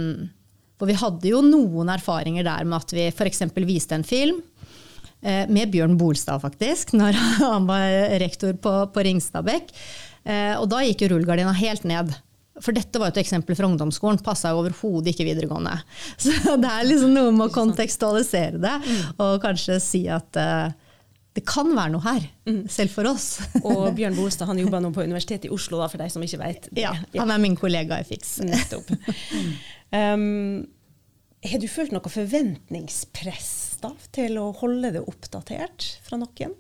for 0.79 0.91
vi 0.91 1.01
hadde 1.01 1.31
jo 1.33 1.41
noen 1.45 1.91
erfaringer 1.97 2.45
der 2.47 2.69
med 2.69 2.85
at 2.85 2.93
vi 2.95 3.09
f.eks. 3.09 3.47
viste 3.65 3.97
en 3.97 4.07
film. 4.07 4.43
Eh, 5.25 5.49
med 5.49 5.71
Bjørn 5.73 5.97
Bolstad, 5.97 6.43
faktisk, 6.45 6.93
når 7.01 7.17
han 7.41 7.65
var 7.69 8.19
rektor 8.21 8.53
på, 8.61 8.73
på 8.93 9.05
Ringstadbekk. 9.07 9.73
Eh, 10.25 10.55
og 10.57 10.69
da 10.73 10.83
gikk 10.85 11.05
jo 11.05 11.15
rullegardina 11.15 11.53
helt 11.57 11.85
ned. 11.89 12.15
For 12.63 12.77
dette 12.77 13.01
var 13.03 13.11
et 13.11 13.19
eksempel 13.25 13.57
fra 13.59 13.67
ungdomsskolen, 13.67 14.21
passa 14.25 14.53
jo 14.53 14.63
overhodet 14.63 15.13
ikke 15.13 15.27
videregående. 15.27 15.75
Så 16.23 16.57
det 16.61 16.71
er 16.71 16.87
liksom 16.89 17.15
noe 17.17 17.35
med 17.35 17.49
å 17.49 17.55
kontekstualisere 17.55 18.63
det, 18.63 18.75
og 19.19 19.41
kanskje 19.43 19.81
si 19.83 20.05
at 20.13 20.39
uh, 20.39 20.71
det 21.35 21.43
kan 21.51 21.73
være 21.75 21.91
noe 21.97 22.05
her, 22.05 22.29
mm. 22.47 22.63
selv 22.71 22.95
for 22.95 23.11
oss. 23.11 23.41
og 23.67 23.89
Bjørn 23.97 24.17
Bolstad 24.21 24.51
han 24.51 24.63
jobber 24.63 24.85
nå 24.85 24.93
på 24.95 25.03
Universitetet 25.03 25.51
i 25.51 25.55
Oslo, 25.55 25.83
da, 25.83 25.91
for 25.91 26.03
de 26.03 26.09
som 26.15 26.23
ikke 26.25 26.41
vet. 26.45 26.71
Ja, 26.79 26.95
han 27.19 27.35
er 27.35 27.43
min 27.43 27.59
kollega 27.59 27.99
i 28.01 28.07
Fiks. 28.07 28.39
Nettopp. 28.47 28.95
Um, 29.91 30.63
har 31.45 31.61
du 31.61 31.67
følt 31.69 31.93
noe 31.93 32.09
forventningspress 32.09 33.51
da, 33.83 33.91
til 34.15 34.39
å 34.41 34.49
holde 34.63 34.95
det 34.95 35.03
oppdatert 35.05 35.91
fra 36.07 36.23
noen? 36.23 36.55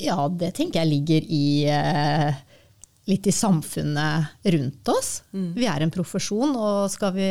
Ja, 0.00 0.26
det 0.28 0.54
tenker 0.56 0.82
jeg 0.82 0.90
ligger 0.90 1.28
i 1.30 1.46
uh, 1.70 2.34
litt 3.10 3.28
i 3.30 3.34
samfunnet 3.34 4.46
rundt 4.54 4.90
oss. 4.90 5.22
Mm. 5.32 5.50
Vi 5.56 5.68
er 5.70 5.84
en 5.84 5.94
profesjon, 5.94 6.56
og 6.56 6.90
skal 6.92 7.14
vi 7.14 7.30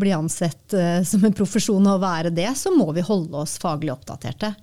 bli 0.00 0.12
ansett 0.14 0.76
uh, 0.76 1.00
som 1.06 1.24
en 1.26 1.36
profesjon 1.36 1.90
og 1.90 2.02
være 2.04 2.32
det, 2.34 2.50
så 2.56 2.72
må 2.74 2.90
vi 2.96 3.04
holde 3.06 3.42
oss 3.42 3.58
faglig 3.62 3.92
oppdaterte. 3.94 4.54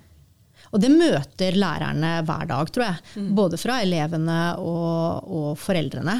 Og 0.71 0.81
det 0.83 0.89
møter 0.91 1.55
lærerne 1.55 2.17
hver 2.27 2.47
dag, 2.49 2.71
tror 2.73 2.89
jeg. 2.89 3.03
Mm. 3.15 3.29
Både 3.37 3.59
fra 3.59 3.79
elevene 3.83 4.39
og, 4.59 5.29
og 5.31 5.51
foreldrene. 5.61 6.17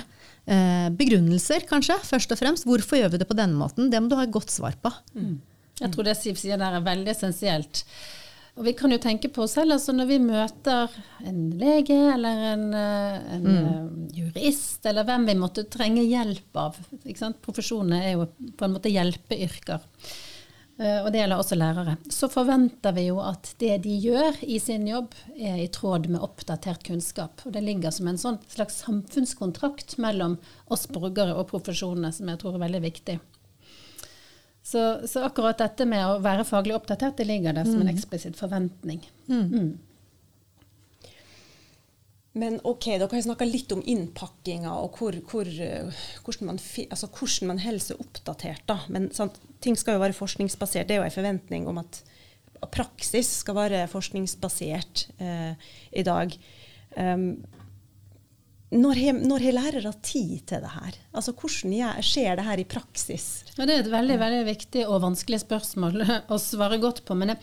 Eh, 0.47 0.87
begrunnelser, 0.95 1.65
kanskje, 1.67 1.97
først 2.07 2.31
og 2.31 2.39
fremst. 2.39 2.67
Hvorfor 2.67 3.01
gjør 3.01 3.11
vi 3.11 3.19
det 3.19 3.27
på 3.27 3.35
denne 3.35 3.57
måten? 3.59 3.89
Det 3.91 3.99
må 3.99 4.07
du 4.07 4.15
ha 4.15 4.23
et 4.23 4.31
godt 4.31 4.53
svar 4.53 4.77
på. 4.79 4.91
Mm. 5.17 5.33
Jeg 5.81 5.91
tror 5.93 6.07
det 6.07 6.15
Siv 6.17 6.39
sier 6.39 6.59
der 6.61 6.77
er 6.77 6.85
veldig 6.85 7.11
essensielt. 7.11 7.83
Og 8.57 8.65
vi 8.65 8.73
kan 8.73 8.89
jo 8.89 8.97
tenke 9.01 9.29
på 9.29 9.43
oss 9.45 9.53
selv, 9.53 9.75
altså 9.75 9.93
når 9.93 10.07
vi 10.09 10.17
møter 10.23 10.93
en 11.29 11.41
lege 11.59 11.97
eller 12.15 12.45
en, 12.53 12.63
eh, 12.73 13.27
en 13.35 13.43
mm. 13.45 13.57
Eh, 13.57 13.83
jurist, 14.17 14.85
eller 14.89 15.05
hvem 15.05 15.27
vi 15.29 15.35
måtte 15.37 15.67
trenge 15.69 16.01
hjelp 16.01 16.57
av. 16.57 16.79
Profesjonene 17.45 18.01
er 18.01 18.15
jo 18.15 18.25
på 18.57 18.65
en 18.65 18.73
måte 18.73 18.89
hjelpeyrker. 18.89 19.85
Eh, 20.77 20.99
og 21.03 21.11
det 21.13 21.21
gjelder 21.21 21.41
også 21.41 21.57
lærere. 21.57 21.95
Så 22.13 22.29
forventer 22.33 22.97
vi 22.97 23.07
jo 23.11 23.21
at 23.21 23.53
det 23.61 23.79
de 23.85 23.93
gjør 24.01 24.41
i 24.45 24.59
sin 24.61 24.89
jobb, 24.89 25.13
er 25.37 25.61
i 25.61 25.69
tråd 25.73 26.09
med 26.09 26.25
oppdatert 26.25 26.85
kunnskap. 26.85 27.45
Og 27.45 27.53
det 27.53 27.65
ligger 27.65 27.93
som 27.93 28.09
en 28.09 28.21
sånn 28.21 28.41
slags 28.49 28.81
samfunnskontrakt 28.85 29.99
mellom 30.01 30.39
oss 30.73 30.89
borgere 30.89 31.37
og 31.37 31.49
profesjonene, 31.53 32.13
som 32.13 32.29
jeg 32.29 32.41
tror 32.41 32.57
er 32.57 32.65
veldig 32.65 32.85
viktig. 32.89 33.19
Så, 34.67 35.07
så, 35.07 35.21
akkurat 35.23 35.61
dette 35.61 35.85
med 35.87 36.03
å 36.03 36.17
være 36.19 36.43
faglig 36.47 36.73
oppdatert, 36.75 37.15
det 37.15 37.27
ligger 37.29 37.55
der 37.55 37.67
som 37.67 37.79
en 37.79 37.87
mm. 37.87 37.93
eksplisitt 37.93 38.35
forventning. 38.35 38.99
Mm. 39.29 39.45
Mm. 39.47 39.69
Men 42.37 42.57
ok, 42.67 42.89
dere 42.97 43.07
har 43.07 43.23
snakka 43.23 43.47
litt 43.47 43.71
om 43.73 43.79
innpakkinga 43.79 44.73
og 44.75 44.99
hvor, 44.99 45.15
hvor, 45.31 45.47
hvordan, 45.47 46.49
man, 46.49 46.59
altså 46.59 47.07
hvordan 47.07 47.53
man 47.53 47.63
holder 47.63 47.85
seg 47.85 48.03
oppdatert. 48.03 48.65
Da. 48.67 48.81
Men 48.93 49.07
sant, 49.15 49.39
ting 49.63 49.79
skal 49.79 49.95
jo 49.95 50.03
være 50.03 50.17
forskningsbasert. 50.17 50.89
Det 50.89 50.97
er 50.97 51.01
jo 51.01 51.07
en 51.07 51.15
forventning 51.15 51.71
om 51.71 51.79
at 51.81 52.03
praksis 52.73 53.31
skal 53.45 53.55
være 53.57 53.85
forskningsbasert 53.89 55.07
eh, 55.23 55.71
i 55.95 56.03
dag. 56.05 56.35
Um, 56.97 57.29
når 58.69 58.99
har, 58.99 59.53
lærere 59.55 59.93
tid 60.03 60.41
til 60.49 60.63
det 60.63 60.73
her? 60.73 60.95
Altså, 61.15 61.31
Hvordan 61.31 62.01
skjer 62.03 62.35
det 62.35 62.43
her 62.43 62.59
i 62.59 62.67
praksis? 62.67 63.27
Ja, 63.55 63.63
det 63.63 63.77
er 63.77 63.85
et 63.85 63.93
veldig 63.93 64.17
veldig 64.19 64.41
viktig 64.49 64.83
og 64.89 65.05
vanskelig 65.05 65.39
spørsmål 65.45 66.03
å 66.33 66.39
svare 66.41 66.79
godt 66.83 67.05
på. 67.07 67.15
Men, 67.15 67.31
det, 67.31 67.37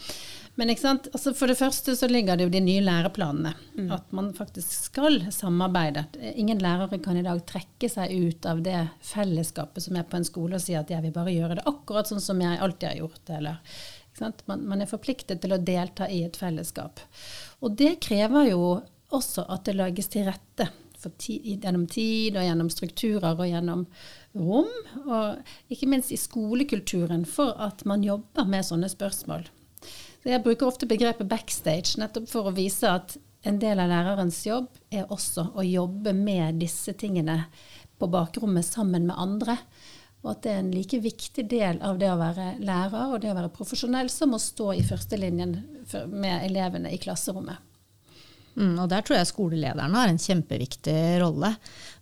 men 0.61 0.75
altså, 0.75 1.33
for 1.33 1.49
det 1.49 1.57
første 1.57 1.97
så 1.97 2.11
ligger 2.13 2.37
det 2.37 2.45
jo 2.45 2.53
de 2.53 2.61
nye 2.67 2.85
læreplanene. 2.85 3.55
Mm. 3.73 3.89
At 3.97 4.13
man 4.13 4.35
faktisk 4.37 4.69
skal 4.91 5.23
samarbeide. 5.33 6.05
Ingen 6.35 6.61
lærere 6.61 7.01
kan 7.01 7.17
i 7.17 7.25
dag 7.25 7.41
trekke 7.49 7.89
seg 7.89 8.13
ut 8.13 8.45
av 8.51 8.61
det 8.67 8.85
fellesskapet 9.15 9.89
som 9.89 9.97
er 9.97 10.05
på 10.05 10.21
en 10.21 10.29
skole 10.29 10.61
og 10.61 10.67
si 10.67 10.77
at 10.77 10.93
jeg 10.93 11.07
vil 11.07 11.17
bare 11.17 11.33
gjøre 11.33 11.57
det 11.57 11.69
akkurat 11.73 12.11
sånn 12.11 12.21
som 12.21 12.45
jeg 12.45 12.61
alltid 12.61 12.91
har 12.91 13.01
gjort. 13.01 13.37
Eller, 13.41 13.83
man, 14.21 14.69
man 14.69 14.85
er 14.85 14.93
forpliktet 14.93 15.41
til 15.41 15.57
å 15.57 15.63
delta 15.73 16.13
i 16.13 16.21
et 16.29 16.37
fellesskap. 16.37 17.01
Og 17.65 17.81
det 17.81 17.97
krever 18.05 18.53
jo 18.53 18.65
også 19.15 19.49
at 19.49 19.65
det 19.65 19.81
lages 19.81 20.13
til 20.13 20.29
rette 20.29 20.69
tid, 21.21 21.65
gjennom 21.65 21.87
tid 21.91 22.39
og 22.39 22.47
gjennom 22.47 22.71
strukturer 22.73 23.35
og 23.35 23.49
gjennom 23.49 23.85
rom. 24.39 24.71
Og 25.05 25.73
ikke 25.73 25.89
minst 25.91 26.15
i 26.15 26.21
skolekulturen 26.21 27.27
for 27.29 27.55
at 27.63 27.85
man 27.89 28.05
jobber 28.07 28.49
med 28.49 28.67
sånne 28.67 28.91
spørsmål. 28.93 29.47
Så 30.25 30.33
jeg 30.33 30.45
bruker 30.45 30.71
ofte 30.71 30.89
begrepet 30.89 31.29
backstage 31.29 31.99
nettopp 32.01 32.31
for 32.31 32.49
å 32.49 32.57
vise 32.57 32.89
at 32.89 33.19
en 33.45 33.59
del 33.61 33.81
av 33.83 33.91
lærerens 33.91 34.39
jobb 34.47 34.71
er 34.89 35.11
også 35.13 35.51
å 35.53 35.65
jobbe 35.67 36.15
med 36.17 36.63
disse 36.63 36.95
tingene 36.97 37.43
på 38.01 38.09
bakrommet 38.09 38.65
sammen 38.65 39.05
med 39.11 39.21
andre. 39.21 39.59
Og 40.25 40.31
at 40.33 40.47
det 40.47 40.55
er 40.55 40.63
en 40.63 40.73
like 40.73 40.99
viktig 41.05 41.45
del 41.53 41.83
av 41.85 41.99
det 42.01 42.09
å 42.09 42.17
være 42.17 42.55
lærer 42.65 43.13
og 43.13 43.21
det 43.21 43.35
å 43.35 43.37
være 43.37 43.53
profesjonell 43.53 44.09
som 44.13 44.33
å 44.33 44.41
stå 44.41 44.71
i 44.73 44.85
førstelinjen 44.89 45.53
med 46.09 46.39
elevene 46.47 46.95
i 46.95 47.01
klasserommet. 47.03 47.61
Mm, 48.55 48.77
og 48.79 48.89
der 48.93 49.03
tror 49.03 49.19
jeg 49.19 49.31
skolelederne 49.31 49.99
har 49.99 50.11
en 50.11 50.21
kjempeviktig 50.21 50.99
rolle 51.23 51.55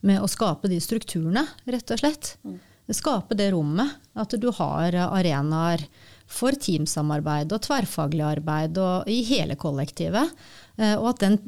med 0.04 0.20
å 0.20 0.28
skape 0.30 0.68
de 0.68 0.80
strukturene, 0.82 1.46
rett 1.64 1.94
og 1.94 2.02
slett. 2.02 2.34
Mm. 2.44 2.58
Skape 2.92 3.36
det 3.38 3.52
rommet. 3.54 3.94
At 4.18 4.34
du 4.36 4.50
har 4.52 4.92
arenaer 5.06 5.86
for 6.28 6.56
teamsamarbeid 6.56 7.52
og 7.54 7.62
tverrfaglig 7.64 8.24
arbeid 8.26 8.80
og 8.80 9.08
i 9.08 9.22
hele 9.28 9.56
kollektivet. 9.60 10.34
Eh, 10.76 10.96
og 10.98 11.14
at 11.14 11.24
den 11.24 11.38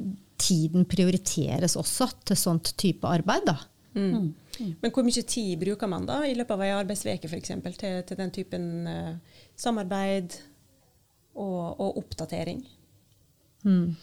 tiden 0.40 0.86
prioriteres 0.88 1.76
også 1.80 2.08
til 2.30 2.38
sånt 2.38 2.72
type 2.80 3.08
arbeid. 3.08 3.44
da. 3.48 3.58
Mm. 3.94 4.32
Mm. 4.58 4.74
Men 4.80 4.92
hvor 4.94 5.06
mye 5.06 5.22
tid 5.26 5.58
bruker 5.60 5.90
man 5.90 6.06
da 6.06 6.22
i 6.26 6.34
løpet 6.34 6.56
av 6.56 6.64
ei 6.64 6.72
arbeidsveke 6.74 7.30
f.eks. 7.30 7.52
Til, 7.78 8.00
til 8.06 8.18
den 8.18 8.32
typen 8.34 8.66
uh, 8.88 9.38
samarbeid 9.56 10.36
og, 11.34 11.80
og 11.80 12.00
oppdatering? 12.02 12.64
Mm. 13.64 13.94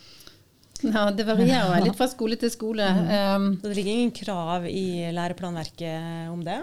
Ja, 0.93 1.05
Det 1.13 1.25
varierer 1.27 1.83
litt 1.85 1.97
fra 1.97 2.07
skole 2.09 2.38
til 2.41 2.51
skole. 2.53 2.88
Um, 3.35 3.51
det 3.61 3.75
ligger 3.77 3.91
ingen 3.91 4.15
krav 4.15 4.65
i 4.69 5.11
læreplanverket 5.13 6.31
om 6.31 6.41
det? 6.45 6.57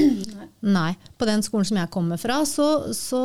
Nei. 0.78 0.90
På 1.18 1.28
den 1.28 1.44
skolen 1.46 1.68
som 1.68 1.80
jeg 1.82 1.92
kommer 1.94 2.20
fra, 2.20 2.40
så, 2.48 2.68
så 2.96 3.22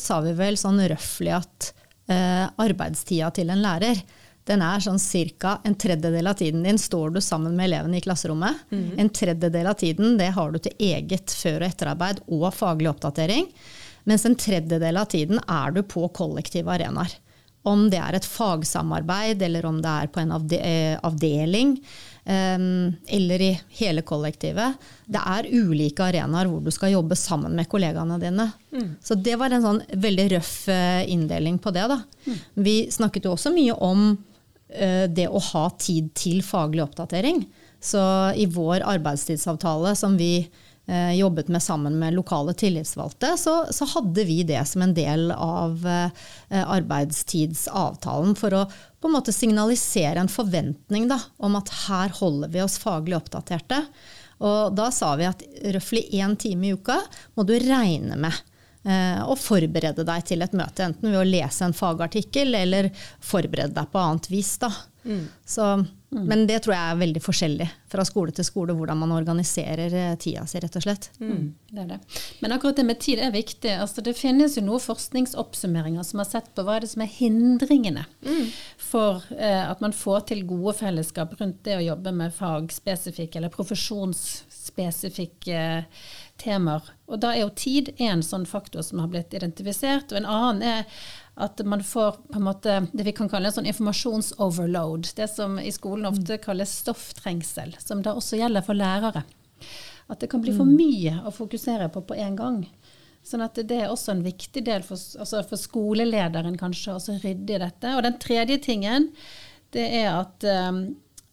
sa 0.00 0.20
vi 0.24 0.36
vel 0.36 0.60
sånn 0.60 0.82
røftlig 0.92 1.34
at 1.38 1.72
uh, 2.12 2.46
arbeidstida 2.66 3.32
til 3.36 3.52
en 3.54 3.64
lærer 3.64 4.04
den 4.46 4.62
er 4.62 4.82
sånn 4.82 5.00
ca. 5.40 5.56
en 5.66 5.74
tredjedel 5.74 6.26
av 6.30 6.36
tiden 6.38 6.62
din 6.62 6.78
står 6.78 7.16
du 7.16 7.20
sammen 7.20 7.56
med 7.58 7.66
elevene 7.66 7.98
i 7.98 8.04
klasserommet. 8.04 8.62
Mm. 8.70 8.92
En 9.02 9.10
tredjedel 9.10 9.66
av 9.66 9.74
tiden 9.80 10.16
det 10.20 10.30
har 10.36 10.52
du 10.52 10.58
til 10.62 10.76
eget 10.78 11.34
før- 11.34 11.64
og 11.64 11.66
etterarbeid 11.66 12.20
og 12.28 12.46
faglig 12.54 12.92
oppdatering. 12.92 13.48
Mens 14.06 14.26
en 14.26 14.38
tredjedel 14.38 15.00
av 15.00 15.08
tiden 15.10 15.42
er 15.42 15.74
du 15.74 15.82
på 15.82 16.06
kollektive 16.14 16.70
arenaer. 16.70 17.16
Om 17.66 17.88
det 17.90 17.98
er 17.98 18.16
et 18.16 18.28
fagsamarbeid, 18.28 19.42
eller 19.42 19.66
om 19.66 19.80
det 19.82 19.90
er 19.90 20.10
på 20.12 20.22
en 20.22 20.34
eh, 20.54 20.94
avdeling, 21.06 21.72
um, 22.24 22.94
eller 23.18 23.42
i 23.42 23.50
hele 23.80 24.04
kollektivet. 24.06 24.78
Det 25.06 25.22
er 25.22 25.50
ulike 25.50 26.06
arenaer 26.06 26.50
hvor 26.50 26.62
du 26.62 26.70
skal 26.74 26.94
jobbe 26.94 27.18
sammen 27.18 27.58
med 27.58 27.68
kollegaene 27.72 28.20
dine. 28.22 28.48
Mm. 28.70 28.94
Så 29.02 29.18
det 29.18 29.34
var 29.40 29.54
en 29.54 29.66
sånn 29.66 29.82
veldig 30.06 30.30
røff 30.36 30.54
uh, 30.70 31.02
inndeling 31.10 31.58
på 31.62 31.74
det. 31.74 31.88
Da. 31.90 32.00
Mm. 32.26 32.40
Vi 32.68 32.76
snakket 32.94 33.28
jo 33.28 33.34
også 33.36 33.54
mye 33.54 33.76
om 33.76 34.08
det 34.66 35.28
å 35.30 35.38
ha 35.40 35.68
tid 35.78 36.08
til 36.18 36.40
faglig 36.42 36.82
oppdatering. 36.82 37.44
Så 37.86 38.00
i 38.34 38.46
vår 38.50 38.82
arbeidstidsavtale 38.82 39.94
som 39.96 40.16
vi 40.18 40.30
eh, 40.42 40.65
jobbet 41.16 41.48
med 41.50 41.62
sammen 41.62 41.98
med 41.98 42.14
lokale 42.14 42.54
tillitsvalgte, 42.54 43.32
så, 43.38 43.66
så, 43.74 43.88
hadde 43.90 44.24
vi 44.24 44.42
det 44.46 44.60
som 44.70 44.84
en 44.84 44.94
del 44.94 45.32
av 45.34 45.82
eh, 45.86 46.62
arbeidstidsavtalen 46.62 48.36
for 48.38 48.54
å 48.54 48.60
på 49.00 49.10
en 49.10 49.16
måte 49.16 49.34
signalisere 49.34 50.22
en 50.22 50.30
forventning 50.30 51.08
da, 51.10 51.18
om 51.42 51.58
at 51.58 51.72
her 51.88 52.14
holder 52.20 52.54
vi 52.54 52.62
oss 52.62 52.78
faglig 52.82 53.18
oppdaterte. 53.18 53.82
Og 54.46 54.76
da 54.78 54.90
sa 54.94 55.14
vi 55.18 55.26
at 55.26 55.42
røftlig 55.74 56.06
én 56.14 56.36
time 56.38 56.68
i 56.68 56.76
uka 56.76 57.00
må 57.34 57.46
du 57.48 57.54
regne 57.56 58.18
med 58.20 58.34
Og 59.26 59.32
å 59.32 59.36
forberede 59.40 60.04
deg 60.06 60.26
til 60.28 60.44
et 60.44 60.52
møte, 60.54 60.84
enten 60.84 61.10
ved 61.10 61.18
å 61.18 61.26
lese 61.26 61.64
en 61.66 61.74
fagartikkel 61.74 62.54
eller 62.54 62.92
forberede 63.18 63.74
deg 63.74 63.88
på 63.90 63.98
annet 63.98 64.28
vis. 64.30 64.52
Da. 64.62 64.70
Mm. 65.02 65.24
Så 65.42 65.70
Men 66.24 66.46
det 66.48 66.58
tror 66.64 66.74
jeg 66.76 66.92
er 66.92 67.00
veldig 67.00 67.22
forskjellig 67.22 67.66
fra 67.92 68.04
skole 68.08 68.32
til 68.34 68.44
skole, 68.46 68.74
hvordan 68.76 68.98
man 69.02 69.12
organiserer 69.16 69.94
eh, 69.94 70.14
tida 70.20 70.46
si, 70.48 70.60
rett 70.62 70.78
og 70.78 70.84
slett. 70.86 71.04
Mm, 71.20 71.54
det 71.72 71.80
er 71.82 71.88
det. 71.90 71.98
Men 72.40 72.54
akkurat 72.56 72.78
det 72.78 72.86
med 72.88 72.98
tid 73.02 73.18
er 73.22 73.32
viktig. 73.34 73.72
Altså, 73.74 73.98
det 74.04 74.18
finnes 74.18 74.56
jo 74.56 74.62
noen 74.64 74.82
forskningsoppsummeringer 74.82 76.04
som 76.06 76.18
har 76.22 76.28
sett 76.30 76.48
på 76.56 76.60
hva 76.66 76.72
er 76.76 76.82
det 76.86 76.92
som 76.92 77.02
er 77.04 77.16
hindringene 77.18 78.04
for 78.80 79.12
eh, 79.36 79.64
at 79.66 79.82
man 79.84 79.94
får 79.96 80.20
til 80.32 80.40
gode 80.48 80.74
fellesskap 80.80 81.30
rundt 81.40 81.60
det 81.66 81.76
å 81.78 81.86
jobbe 81.90 82.10
med 82.16 82.36
fagspesifikke 82.36 83.36
eller 83.40 83.54
profesjonsspesifikke 83.54 85.56
eh, 85.56 85.84
temaer. 86.40 86.82
Og 87.06 87.20
da 87.22 87.34
er 87.34 87.44
jo 87.44 87.52
tid 87.56 87.92
en 88.02 88.22
sånn 88.24 88.46
faktor 88.48 88.84
som 88.84 89.00
har 89.02 89.10
blitt 89.12 89.34
identifisert, 89.36 90.12
og 90.12 90.20
en 90.20 90.28
annen 90.28 90.64
er 90.66 91.04
at 91.36 91.60
man 91.68 91.82
får 91.84 92.12
på 92.12 92.38
en 92.38 92.46
måte 92.46 92.74
det 92.92 93.04
vi 93.04 93.12
kan 93.12 93.28
kalle 93.28 93.50
en 93.50 93.54
sånn 93.58 93.68
informasjonsoverload. 93.68 95.10
Det 95.18 95.28
som 95.28 95.58
i 95.60 95.72
skolen 95.74 96.08
ofte 96.08 96.38
kalles 96.40 96.72
stofftrengsel, 96.80 97.74
som 97.82 98.00
da 98.04 98.14
også 98.16 98.40
gjelder 98.40 98.64
for 98.64 98.78
lærere. 98.78 99.26
At 100.08 100.22
det 100.22 100.30
kan 100.32 100.40
bli 100.40 100.54
for 100.56 100.68
mye 100.68 101.18
å 101.28 101.34
fokusere 101.34 101.90
på 101.92 102.04
på 102.08 102.16
en 102.16 102.38
gang. 102.38 102.60
Sånn 103.26 103.42
at 103.44 103.58
det 103.58 103.82
er 103.82 103.90
også 103.90 104.14
en 104.14 104.22
viktig 104.24 104.62
del 104.64 104.84
for, 104.86 104.96
altså 104.96 105.42
for 105.48 105.60
skolelederen 105.60 106.56
kanskje 106.60 106.94
å 106.94 107.18
rydde 107.24 107.56
i 107.56 107.62
dette. 107.66 107.94
Og 107.98 108.04
den 108.06 108.16
tredje 108.22 108.60
tingen, 108.68 109.10
det 109.74 109.86
er 109.98 110.12
at 110.14 110.46
um, 110.70 110.84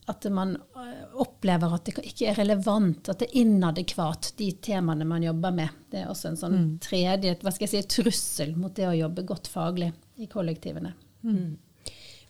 at 0.06 0.26
man 0.32 0.56
eh, 0.56 1.04
opplever 1.22 1.76
at 1.76 1.86
det 1.88 2.04
ikke 2.04 2.32
er 2.32 2.40
relevant, 2.42 3.10
at 3.10 3.22
det 3.22 3.30
er 3.30 3.44
inadekvat, 3.44 4.34
de 4.40 4.50
temaene 4.64 5.08
man 5.08 5.24
jobber 5.24 5.56
med. 5.56 5.84
Det 5.92 6.02
er 6.02 6.10
også 6.12 6.32
en 6.32 6.40
sånn 6.40 6.58
mm. 6.58 6.72
tredje 6.84 7.36
hva 7.42 7.54
skal 7.54 7.68
jeg 7.68 7.74
si, 7.74 7.92
trussel 8.02 8.56
mot 8.60 8.76
det 8.76 8.90
å 8.90 8.98
jobbe 8.98 9.26
godt 9.30 9.48
faglig 9.52 9.94
i 10.20 10.28
kollektivene. 10.32 10.94
Mm. 11.24 11.56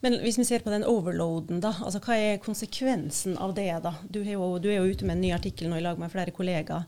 Men 0.03 0.17
hvis 0.19 0.37
vi 0.37 0.45
ser 0.45 0.63
på 0.65 0.71
den 0.73 0.83
overloaden, 0.83 1.61
da, 1.63 1.71
altså 1.79 2.01
hva 2.03 2.17
er 2.19 2.41
konsekvensen 2.43 3.37
av 3.41 3.55
det? 3.55 3.71
da? 3.85 3.95
Du 4.03 4.19
er 4.21 4.33
jo, 4.35 4.57
du 4.59 4.67
er 4.69 4.81
jo 4.81 4.91
ute 4.91 5.07
med 5.07 5.15
en 5.15 5.23
ny 5.23 5.31
artikkel 5.35 5.71
nå 5.71 5.79
i 5.79 5.85
lag 5.85 6.01
med 6.01 6.11
flere 6.11 6.35
kollegaer. 6.35 6.83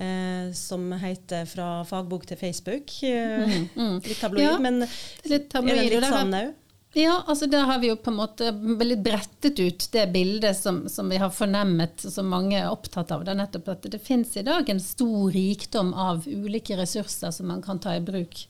Eh, 0.00 0.52
som 0.54 0.92
heter 0.92 1.44
'Fra 1.44 1.84
fagbok 1.84 2.26
til 2.26 2.36
Facebook'. 2.36 3.00
Mm, 3.02 3.68
mm. 3.76 3.96
Litt 4.04 4.20
tabloid, 4.20 4.44
ja, 4.44 4.58
men 4.58 4.86
litt 5.24 5.50
tabloid, 5.50 5.76
er 5.76 5.88
det 5.90 5.98
litt 5.98 6.12
sann 6.12 6.36
òg? 6.36 6.52
Ja, 6.92 7.20
altså 7.26 7.46
der 7.46 7.68
har 7.68 7.78
vi 7.78 7.92
jo 7.92 7.96
på 8.02 8.10
en 8.10 8.18
måte 8.18 8.50
veldig 8.50 8.96
brettet 9.04 9.60
ut 9.62 9.84
det 9.94 10.08
bildet 10.10 10.58
som, 10.58 10.82
som, 10.90 11.10
vi 11.12 11.20
har 11.22 11.30
fornemmet, 11.30 12.02
som 12.02 12.26
mange 12.26 12.58
er 12.58 12.70
opptatt 12.70 13.12
av. 13.14 13.22
Det 13.22 13.30
er 13.30 13.38
nettopp 13.38 13.70
at 13.70 13.86
det 13.92 14.00
finnes 14.02 14.34
i 14.34 14.42
dag 14.46 14.66
en 14.68 14.82
stor 14.82 15.30
rikdom 15.30 15.92
av 15.94 16.26
ulike 16.26 16.78
ressurser 16.80 17.30
som 17.36 17.46
man 17.52 17.62
kan 17.62 17.78
ta 17.78 17.94
i 17.94 18.02
bruk. 18.02 18.42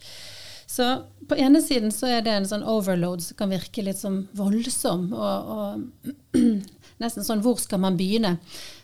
Så 0.70 0.86
på 1.28 1.36
ene 1.36 1.60
siden 1.60 1.92
så 1.92 2.08
er 2.08 2.24
det 2.24 2.32
en 2.32 2.48
sånn 2.48 2.64
overload 2.64 3.20
som 3.26 3.36
kan 3.36 3.52
virke 3.52 3.84
litt 3.84 4.00
sånn 4.00 4.22
voldsom. 4.38 5.10
og, 5.12 5.52
og 5.52 6.40
nesten 7.02 7.26
sånn 7.26 7.44
hvor 7.44 7.60
skal 7.60 7.82
man 7.84 8.00
begynne? 8.00 8.38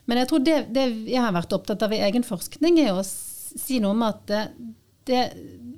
Men 0.05 0.21
jeg 0.21 0.31
tror 0.31 0.45
det, 0.45 0.59
det 0.77 0.91
jeg 1.09 1.23
har 1.23 1.33
vært 1.33 1.57
opptatt 1.57 1.87
av 1.87 1.97
i 1.97 2.03
egen 2.05 2.27
forskning, 2.29 2.83
er 2.83 2.93
å 2.93 3.07
si 3.07 3.81
noe 3.81 3.97
om 3.97 4.05
at 4.05 4.21
det, 4.29 4.43
det 5.09 5.23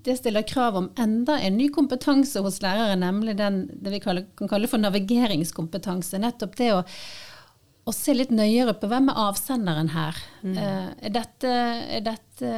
det 0.09 0.19
stiller 0.19 0.47
krav 0.49 0.77
om 0.81 0.91
enda 0.99 1.39
en 1.45 1.57
ny 1.59 1.69
kompetanse 1.75 2.41
hos 2.45 2.61
lærere, 2.65 2.97
nemlig 2.99 3.37
den 3.39 3.67
det 3.71 3.93
vi 3.95 4.03
kaller, 4.03 4.29
kan 4.39 4.51
kalle 4.51 4.71
for 4.71 4.81
navigeringskompetanse. 4.83 6.21
Nettopp 6.23 6.57
det 6.59 6.71
å, 6.75 6.81
å 7.89 7.95
se 7.95 8.17
litt 8.17 8.33
nøyere 8.35 8.75
på 8.79 8.91
hvem 8.91 9.11
er 9.13 9.21
avsenderen 9.29 9.93
her. 9.95 10.19
Mm. 10.43 10.57
Uh, 10.57 10.89
er 11.09 11.15
dette, 11.15 11.55
er 11.99 12.05
dette 12.09 12.53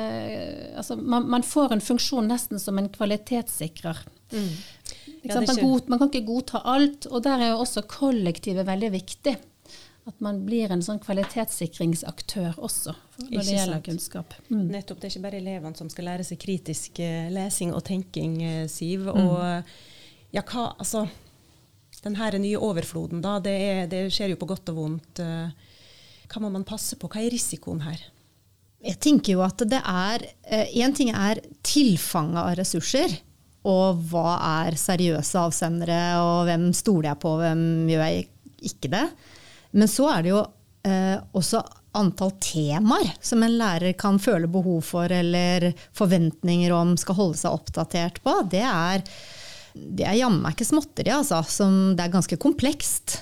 altså 0.79 0.97
man, 1.01 1.29
man, 1.31 1.47
får 1.47 1.77
en 1.77 1.85
funksjon 1.85 2.31
nesten 2.31 2.63
som 2.63 2.79
en 2.81 2.91
kvalitetssikrer. 2.93 4.03
Mm. 4.31 4.51
Ja, 5.23 5.37
man, 5.37 5.57
god, 5.61 5.89
man, 5.91 6.01
kan 6.01 6.09
ikke 6.09 6.27
godta 6.29 6.63
alt, 6.65 7.11
og 7.11 7.25
der 7.27 7.43
er 7.43 7.53
jo 7.53 7.63
også 7.67 7.85
kollektivet 7.91 8.65
veldig 8.69 8.95
viktig. 8.95 9.37
At 10.11 10.19
man 10.25 10.41
blir 10.43 10.73
en 10.75 10.83
sånn 10.83 10.99
kvalitetssikringsaktør 11.03 12.57
også 12.59 12.97
når 13.21 13.29
det 13.31 13.55
gjelder 13.55 13.77
sant. 13.77 13.87
kunnskap. 13.87 14.35
Mm. 14.49 14.65
Nettopp. 14.73 14.99
Det 14.99 15.07
er 15.07 15.13
ikke 15.15 15.27
bare 15.29 15.39
elevene 15.39 15.79
som 15.79 15.91
skal 15.93 16.09
lære 16.11 16.27
seg 16.27 16.41
kritisk 16.43 16.99
uh, 17.05 17.29
lesing 17.31 17.75
og 17.77 17.85
tenking, 17.87 18.39
uh, 18.43 18.65
Siv. 18.71 19.07
Mm. 19.07 19.21
Og 19.23 20.35
ja, 20.35 20.43
hva 20.43 20.71
Altså, 20.73 21.05
den 22.03 22.17
her 22.19 22.39
nye 22.43 22.59
overfloden, 22.59 23.21
da, 23.23 23.37
det, 23.45 23.55
er, 23.55 23.83
det, 23.91 24.07
skjer 24.15 24.33
jo 24.35 24.41
på 24.41 24.49
godt 24.51 24.73
og 24.73 24.81
vondt. 24.81 25.23
Uh, 25.23 26.27
hva 26.31 26.43
må 26.43 26.51
man 26.57 26.67
passe 26.67 26.99
på? 26.99 27.11
Hva 27.11 27.23
er 27.23 27.35
risikoen 27.35 27.85
her? 27.87 28.03
Jeg 28.81 28.97
tenker 29.05 29.37
jo 29.37 29.43
at 29.45 29.61
det 29.69 29.83
er 29.85 30.23
Én 30.73 30.95
ting 30.97 31.11
er 31.13 31.43
tilfanget 31.67 32.41
av 32.41 32.55
ressurser. 32.59 33.19
Og 33.69 33.99
hva 34.09 34.39
er 34.65 34.79
seriøse 34.81 35.37
avsendere, 35.37 36.01
og 36.25 36.47
hvem 36.49 36.71
stoler 36.73 37.11
jeg 37.11 37.21
på, 37.21 37.35
hvem 37.43 37.61
gjør 37.93 38.07
jeg 38.07 38.25
ikke 38.71 38.91
det? 38.95 39.05
Men 39.77 39.91
så 39.91 40.09
er 40.13 40.25
det 40.25 40.33
jo 40.33 40.41
eh, 40.89 41.19
også 41.37 41.63
antall 41.99 42.33
temaer 42.43 43.15
som 43.25 43.43
en 43.43 43.57
lærer 43.59 43.97
kan 43.99 44.21
føle 44.23 44.51
behov 44.51 44.83
for 44.87 45.11
eller 45.11 45.71
forventninger 45.97 46.73
om 46.75 46.95
skal 47.01 47.19
holde 47.19 47.41
seg 47.41 47.57
oppdatert 47.57 48.21
på. 48.25 48.37
Det 48.51 48.63
er, 48.67 49.03
det 49.75 50.07
er 50.07 50.21
jammen 50.21 50.43
meg 50.45 50.55
ikke 50.55 50.71
småtteri, 50.71 51.11
altså. 51.15 51.43
Som 51.47 51.97
det 51.99 52.07
er 52.07 52.15
ganske 52.15 52.39
komplekst. 52.41 53.21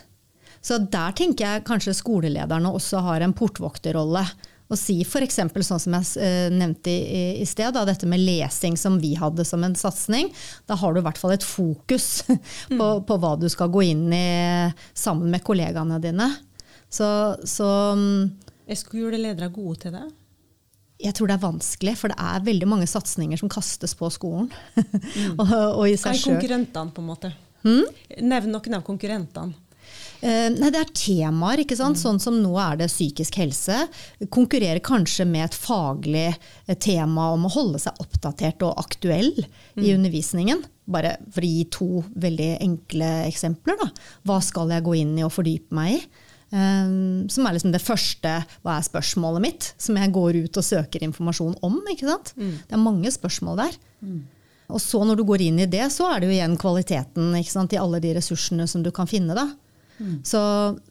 Så 0.61 0.80
der 0.90 1.14
tenker 1.16 1.46
jeg 1.46 1.66
kanskje 1.68 1.96
skolelederne 1.96 2.72
også 2.74 3.00
har 3.06 3.24
en 3.24 3.37
portvokterrolle. 3.37 4.24
Å 4.68 4.76
si 4.76 4.98
f.eks. 5.00 5.38
sånn 5.64 5.81
som 5.81 5.94
jeg 5.96 6.09
eh, 6.20 6.50
nevnte 6.52 6.92
i, 6.92 7.22
i 7.40 7.46
sted, 7.48 7.72
da, 7.72 7.87
dette 7.88 8.09
med 8.09 8.20
lesing 8.20 8.76
som 8.76 8.98
vi 9.00 9.14
hadde 9.16 9.46
som 9.48 9.64
en 9.64 9.76
satsing. 9.78 10.28
Da 10.68 10.76
har 10.76 10.92
du 10.92 11.00
i 11.00 11.04
hvert 11.07 11.20
fall 11.20 11.33
et 11.33 11.46
fokus 11.46 12.09
på, 12.26 12.76
mm. 12.76 13.07
på, 13.09 13.16
hva 13.16 13.33
du 13.40 13.48
skal 13.52 13.72
gå 13.72 13.87
inn 13.88 14.07
i 14.12 14.28
sammen 14.92 15.33
med 15.33 15.44
kollegaene 15.46 16.00
dine. 16.04 16.28
Så, 16.92 17.09
så 17.48 17.68
mm, 17.96 18.28
Er 18.68 18.81
skoleledere 18.81 19.48
gode 19.52 19.87
til 19.87 19.96
det? 19.96 20.04
Jeg 20.98 21.14
tror 21.14 21.31
det 21.31 21.37
er 21.38 21.44
vanskelig, 21.46 21.94
for 22.00 22.12
det 22.12 22.18
er 22.18 22.44
veldig 22.44 22.68
mange 22.68 22.88
satsinger 22.90 23.40
som 23.40 23.52
kastes 23.52 23.96
på 23.96 24.11
skolen. 24.12 24.52
Mm. 25.18 25.38
og, 25.40 25.48
og 25.50 25.88
Hva 25.88 26.12
er 26.12 26.20
konkurrentene, 26.20 26.92
på 26.94 27.02
en 27.02 27.09
måte? 27.09 27.31
Hmm? 27.64 27.87
Nevn 28.22 28.52
noen 28.52 28.76
av 28.76 28.85
konkurrentene. 28.87 29.57
Uh, 30.18 30.48
nei, 30.54 30.70
det 30.74 30.81
er 30.81 30.94
temaer. 30.96 31.62
ikke 31.62 31.78
sant? 31.78 31.98
Mm. 31.98 32.02
Sånn 32.02 32.22
som 32.22 32.38
nå 32.42 32.54
er 32.62 32.81
det 32.81 32.90
psykisk 32.90 33.38
helse. 33.40 33.85
Konkurrerer 34.35 34.83
kanskje 34.85 35.26
med 35.28 35.46
et 35.46 35.59
faglig 35.59 36.26
eh, 36.31 36.78
tema 36.78 37.31
om 37.35 37.46
å 37.46 37.52
holde 37.54 37.81
seg 37.83 38.00
oppdatert 38.02 38.64
og 38.66 38.81
aktuell 38.83 39.31
mm. 39.38 39.85
i 39.85 39.92
undervisningen. 39.94 40.64
Bare 40.88 41.16
for 41.35 41.44
å 41.44 41.50
gi 41.50 41.66
to 41.74 41.90
veldig 42.18 42.54
enkle 42.64 43.12
eksempler. 43.28 43.78
Da. 43.78 43.92
Hva 44.26 44.40
skal 44.44 44.74
jeg 44.74 44.87
gå 44.87 44.96
inn 45.02 45.14
i 45.18 45.26
og 45.26 45.35
fordype 45.37 45.78
meg 45.78 45.98
i? 45.98 46.00
Um, 46.48 47.26
som 47.28 47.44
er 47.44 47.59
liksom 47.59 47.74
det 47.74 47.83
første 47.85 48.31
hva 48.64 48.78
er 48.78 48.85
spørsmålet 48.87 49.42
mitt, 49.44 49.66
som 49.76 49.98
jeg 50.00 50.14
går 50.14 50.38
ut 50.46 50.57
og 50.57 50.64
søker 50.64 51.04
informasjon 51.04 51.59
om. 51.66 51.76
ikke 51.92 52.09
sant? 52.09 52.33
Mm. 52.40 52.54
Det 52.64 52.76
er 52.76 52.83
mange 52.83 53.12
spørsmål 53.12 53.61
der. 53.61 53.78
Mm. 54.00 54.22
Og 54.72 54.81
så 54.83 55.00
når 55.04 55.20
du 55.20 55.24
går 55.28 55.44
inn 55.46 55.61
i 55.62 55.68
det, 55.68 55.85
så 55.92 56.09
er 56.11 56.20
det 56.20 56.28
jo 56.28 56.37
igjen 56.37 56.57
kvaliteten 56.61 57.37
i 57.37 57.81
alle 57.81 58.00
de 58.04 58.14
ressursene 58.18 58.66
som 58.68 58.83
du 58.85 58.90
kan 58.92 59.09
finne. 59.09 59.37
da. 59.37 59.46
Mm. 59.98 60.18
Så 60.26 60.40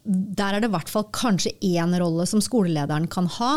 der 0.04 0.54
er 0.54 0.62
det 0.62 0.70
i 0.70 0.74
hvert 0.76 0.92
fall 0.92 1.08
kanskje 1.14 1.54
én 1.64 1.96
rolle 2.00 2.26
som 2.28 2.42
skolelederen 2.44 3.08
kan 3.12 3.30
ha. 3.38 3.54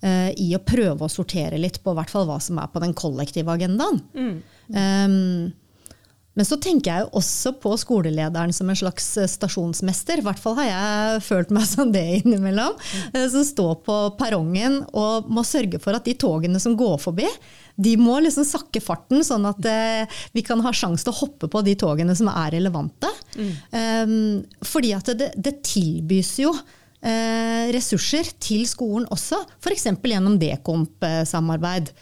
Uh, 0.00 0.30
I 0.32 0.54
å 0.56 0.62
prøve 0.64 1.04
å 1.04 1.12
sortere 1.12 1.58
litt 1.60 1.82
på 1.84 1.92
hvert 1.96 2.12
fall 2.12 2.28
hva 2.28 2.38
som 2.40 2.60
er 2.62 2.70
på 2.72 2.80
den 2.80 2.96
kollektive 2.96 3.52
agendaen. 3.52 4.00
Um, 4.72 5.50
men 6.38 6.46
så 6.46 6.56
tenker 6.62 6.88
jeg 6.88 7.04
jo 7.04 7.18
også 7.18 7.52
på 7.60 7.72
skolelederen 7.82 8.52
som 8.54 8.70
en 8.70 8.78
slags 8.78 9.08
eh, 9.18 9.28
stasjonsmester. 9.28 10.20
I 10.20 10.24
hvert 10.24 10.38
fall 10.40 10.54
har 10.60 10.68
jeg 10.68 11.24
følt 11.26 11.50
meg 11.52 11.66
som 11.72 11.90
det 11.92 12.04
innimellom. 12.20 12.76
Mm. 13.12 13.24
Som 13.34 13.44
står 13.44 13.74
på 13.86 13.96
perrongen 14.20 14.80
og 14.96 15.28
må 15.28 15.44
sørge 15.46 15.82
for 15.82 15.98
at 15.98 16.06
de 16.06 16.14
togene 16.16 16.62
som 16.62 16.78
går 16.78 16.96
forbi, 17.02 17.26
de 17.80 17.94
må 18.00 18.18
liksom 18.22 18.46
sakke 18.46 18.82
farten, 18.84 19.24
sånn 19.26 19.46
at 19.48 19.68
eh, 19.68 20.20
vi 20.36 20.44
kan 20.46 20.60
ha 20.64 20.72
sjanse 20.74 21.06
til 21.06 21.14
å 21.14 21.20
hoppe 21.22 21.48
på 21.50 21.62
de 21.66 21.76
togene 21.80 22.16
som 22.18 22.30
er 22.32 22.52
relevante. 22.56 23.10
Mm. 23.36 23.54
Um, 23.72 24.66
fordi 24.66 24.92
at 24.96 25.12
det, 25.16 25.32
det 25.38 25.60
tilbys 25.66 26.34
jo 26.42 26.52
eh, 26.54 27.70
ressurser 27.74 28.32
til 28.42 28.66
skolen 28.68 29.08
også, 29.12 29.40
f.eks. 29.60 29.88
gjennom 30.04 30.38
Dekomp-samarbeid. 30.40 31.92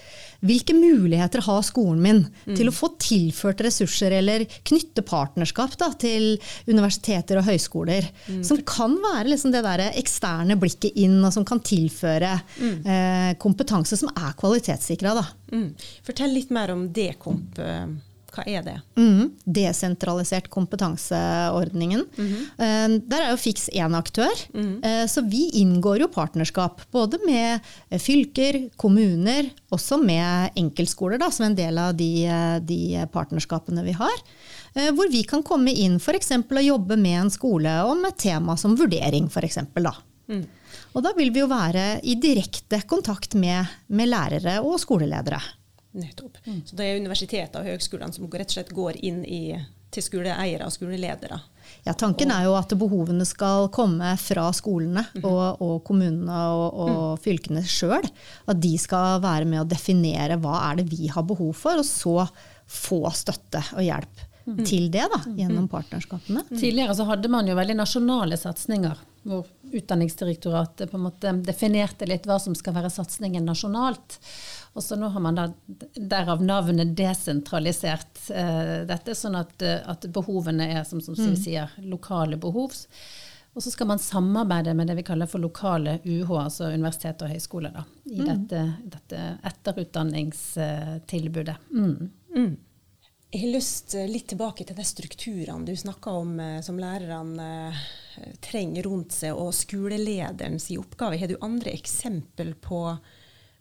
Hvilke 0.41 0.75
muligheter 0.77 1.43
har 1.43 1.63
skolen 1.67 2.03
min 2.03 2.21
mm. 2.47 2.55
til 2.55 2.71
å 2.71 2.75
få 2.75 2.93
tilført 3.03 3.63
ressurser 3.65 4.15
eller 4.21 4.45
knytte 4.69 5.03
partnerskap 5.07 5.75
da, 5.81 5.91
til 5.99 6.37
universiteter 6.69 7.41
og 7.41 7.49
høyskoler? 7.49 8.07
Mm. 8.29 8.43
Som 8.47 8.63
kan 8.69 8.95
være 9.03 9.33
liksom 9.33 9.55
det 9.55 9.65
der 9.67 9.85
eksterne 9.89 10.59
blikket 10.61 10.99
inn, 11.01 11.19
og 11.27 11.35
som 11.35 11.47
kan 11.49 11.63
tilføre 11.65 12.37
mm. 12.59 12.77
eh, 12.87 13.33
kompetanse 13.43 13.99
som 13.99 14.13
er 14.15 14.37
kvalitetssikra. 14.39 15.17
Mm. 15.51 15.73
Fortell 16.07 16.37
litt 16.37 16.55
mer 16.55 16.75
om 16.75 16.87
Dekomp. 16.95 17.59
Hva 17.59 17.83
Hva 18.39 18.45
er 18.47 18.63
det? 18.63 18.77
Mm, 18.95 19.33
desentralisert 19.45 20.47
kompetanseordningen. 20.55 22.05
Eh, 22.19 22.89
Der 23.11 23.25
er 23.25 23.31
jo 23.33 23.41
Fiks 23.41 23.69
én 23.75 23.97
aktør. 23.99 24.31
Eh, 24.55 25.07
Så 25.11 25.23
vi 25.29 25.51
inngår 25.59 26.01
jo 26.05 26.09
partnerskap 26.09 26.81
både 26.93 27.19
med 27.27 27.61
eh, 27.91 27.99
fylker, 27.99 28.71
kommuner, 28.77 29.51
også 29.73 29.99
med 30.03 30.55
enkeltskoler, 30.57 31.19
da, 31.19 31.31
som 31.31 31.47
en 31.49 31.57
del 31.59 31.79
av 31.79 31.97
de, 31.99 32.29
de 32.63 33.07
partnerskapene 33.13 33.83
vi 33.85 33.93
har. 33.99 34.15
Hvor 34.95 35.11
vi 35.11 35.25
kan 35.27 35.43
komme 35.43 35.73
inn 35.75 35.97
f.eks. 35.99 36.31
og 36.31 36.63
jobbe 36.63 36.97
med 37.01 37.17
en 37.25 37.31
skole 37.31 37.73
om 37.89 38.05
et 38.07 38.19
tema 38.21 38.55
som 38.57 38.77
vurdering, 38.79 39.27
f.eks. 39.33 39.59
Da. 39.75 39.95
Og 40.95 41.03
da 41.03 41.13
vil 41.17 41.31
vi 41.35 41.41
jo 41.41 41.49
være 41.51 42.01
i 42.05 42.15
direkte 42.21 42.83
kontakt 42.87 43.35
med, 43.35 43.67
med 43.89 44.09
lærere 44.13 44.59
og 44.63 44.79
skoleledere. 44.79 45.41
Nettopp. 45.97 46.39
Så 46.67 46.77
det 46.77 46.85
er 46.85 47.01
universitetet 47.01 47.57
og 47.57 47.67
høgskolene 47.69 48.15
som 48.15 48.29
rett 48.29 48.51
og 48.51 48.57
slett 48.59 48.73
går 48.77 48.99
inn 49.09 49.23
i, 49.25 49.57
til 49.95 50.05
skoleeiere 50.05 50.67
og 50.67 50.75
skoleledere. 50.75 51.41
Ja, 51.85 51.95
Tanken 51.97 52.33
er 52.33 52.47
jo 52.47 52.55
at 52.59 52.73
behovene 52.81 53.25
skal 53.29 53.69
komme 53.73 54.15
fra 54.21 54.47
skolene 54.57 55.05
og, 55.23 55.61
og 55.65 55.75
kommunene 55.89 56.39
og, 56.53 56.79
og 56.85 57.25
fylkene 57.25 57.65
sjøl. 57.65 58.07
At 58.49 58.61
de 58.61 58.75
skal 58.81 59.23
være 59.25 59.49
med 59.49 59.63
å 59.63 59.69
definere 59.69 60.39
hva 60.41 60.63
er 60.71 60.81
det 60.81 60.89
vi 60.93 61.11
har 61.13 61.27
behov 61.29 61.53
for, 61.57 61.81
og 61.81 61.89
så 61.89 62.29
få 62.69 63.03
støtte 63.17 63.65
og 63.77 63.85
hjelp 63.85 64.25
til 64.65 64.89
det 64.93 65.05
da, 65.13 65.21
gjennom 65.37 65.67
partnerskapene. 65.69 66.45
Tidligere 66.49 66.95
så 66.97 67.05
hadde 67.09 67.29
man 67.33 67.49
jo 67.49 67.57
veldig 67.59 67.77
nasjonale 67.77 68.39
satsinger, 68.41 69.01
hvor 69.29 69.47
Utdanningsdirektoratet 69.69 70.89
på 70.91 70.97
en 70.97 71.03
måte 71.05 71.33
definerte 71.45 72.07
litt 72.09 72.27
hva 72.27 72.39
som 72.41 72.55
skal 72.57 72.75
være 72.79 72.91
satsingen 72.91 73.45
nasjonalt. 73.45 74.19
Og 74.73 74.83
så 74.85 74.97
nå 74.97 75.09
har 75.13 75.21
man 75.21 75.35
da 75.37 75.49
derav 75.95 76.43
navnet 76.45 76.97
desentralisert 76.97 78.31
eh, 78.33 78.87
dette, 78.89 79.15
sånn 79.19 79.37
at, 79.37 79.63
eh, 79.63 79.83
at 79.85 80.07
behovene 80.15 80.73
er, 80.73 80.85
som, 80.89 81.01
som 81.05 81.17
Siv 81.19 81.37
sier, 81.37 81.69
lokale 81.85 82.37
behov. 82.41 82.73
Og 83.53 83.63
så 83.65 83.71
skal 83.75 83.87
man 83.91 83.99
samarbeide 84.01 84.75
med 84.79 84.87
det 84.89 84.97
vi 85.01 85.09
kaller 85.09 85.27
for 85.29 85.39
lokale 85.43 85.93
UH, 86.05 86.31
altså 86.45 86.65
universitet 86.73 87.23
og 87.25 87.31
høyskole, 87.33 87.71
da, 87.75 87.83
i 88.09 88.21
dette, 88.23 88.61
dette 88.97 89.19
etterutdanningstilbudet. 89.51 91.57
Mm. 91.75 91.99
Jeg 93.29 93.43
har 93.43 93.51
lyst 93.53 93.93
eh, 93.93 94.09
litt 94.09 94.31
tilbake 94.31 94.65
til 94.65 94.77
de 94.79 94.85
strukturene 94.89 95.69
du 95.69 95.75
snakka 95.77 96.15
om 96.17 96.39
eh, 96.41 96.61
som 96.65 96.79
lærerne 96.81 97.49
eh, 97.69 98.29
trenger 98.41 98.87
rundt 98.89 99.13
seg, 99.13 99.37
og 99.37 99.53
skolelederens 99.53 100.71
oppgave. 100.73 101.19
Har 101.21 101.29
du 101.29 101.37
andre 101.45 101.75
eksempel 101.77 102.55
på, 102.57 102.81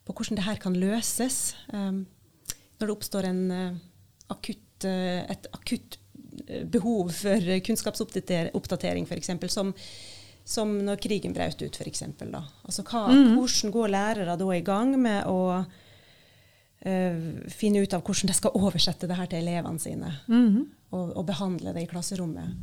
på 0.08 0.16
hvordan 0.16 0.40
dette 0.40 0.62
kan 0.64 0.78
løses? 0.80 1.52
Um, 1.74 2.06
når 2.80 2.88
det 2.88 2.94
oppstår 2.94 3.28
en, 3.28 3.42
akutt, 4.32 4.86
et 4.86 5.48
akutt 5.50 5.98
behov 6.70 7.10
for 7.18 7.48
kunnskapsoppdatering, 7.66 9.08
f.eks., 9.10 9.32
som, 9.50 9.72
som 10.46 10.76
når 10.86 11.02
krigen 11.02 11.34
brøt 11.34 11.64
ut, 11.66 11.80
f.eks. 11.82 12.04
Altså, 12.22 12.86
hva, 12.86 13.08
Hvordan 13.10 13.74
går 13.74 13.94
lærere 13.96 14.38
da 14.38 14.50
i 14.54 14.62
gang 14.62 14.94
med 15.02 15.26
å 15.26 15.40
finne 16.80 17.82
ut 17.82 17.94
av 17.98 18.04
hvordan 18.06 18.30
de 18.30 18.36
skal 18.38 18.54
oversette 18.56 19.08
det 19.10 19.16
her 19.18 19.28
til 19.28 19.42
elevene 19.42 19.82
sine, 19.82 20.12
og, 20.94 21.08
og 21.18 21.24
behandle 21.28 21.74
det 21.76 21.84
i 21.84 21.90
klasserommet. 21.90 22.54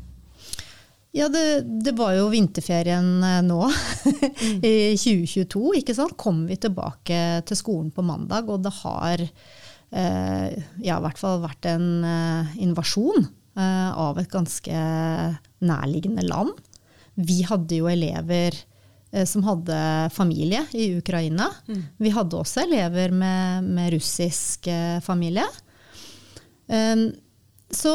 Ja, 1.14 1.28
det, 1.30 1.62
det 1.86 1.92
var 1.94 2.16
jo 2.16 2.26
vinterferien 2.32 3.06
nå, 3.22 3.34
nå, 3.46 3.60
i 4.66 4.96
2022. 4.98 5.60
ikke 5.78 5.94
sant? 5.94 6.16
Kom 6.18 6.42
vi 6.48 6.56
tilbake 6.58 7.20
til 7.46 7.58
skolen 7.58 7.92
på 7.94 8.02
mandag, 8.02 8.50
og 8.50 8.64
det 8.64 8.72
har 8.80 9.22
eh, 9.22 10.56
ja, 10.82 10.96
i 10.96 11.04
hvert 11.04 11.20
fall 11.20 11.44
vært 11.44 11.68
en 11.70 11.86
eh, 12.02 12.56
invasjon 12.66 13.28
eh, 13.28 13.90
av 13.94 14.18
et 14.18 14.30
ganske 14.32 14.82
nærliggende 15.62 16.26
land. 16.26 16.50
Vi 17.14 17.44
hadde 17.46 17.78
jo 17.78 17.86
elever 17.92 18.58
eh, 18.58 18.73
som 19.22 19.44
hadde 19.46 19.76
familie 20.14 20.64
i 20.74 20.88
Ukraina. 20.98 21.46
Vi 22.02 22.10
hadde 22.10 22.40
også 22.40 22.64
elever 22.64 23.14
med, 23.14 23.68
med 23.76 23.92
russisk 23.94 24.66
eh, 24.66 24.98
familie. 25.04 25.46
Um, 26.66 27.10
så 27.70 27.92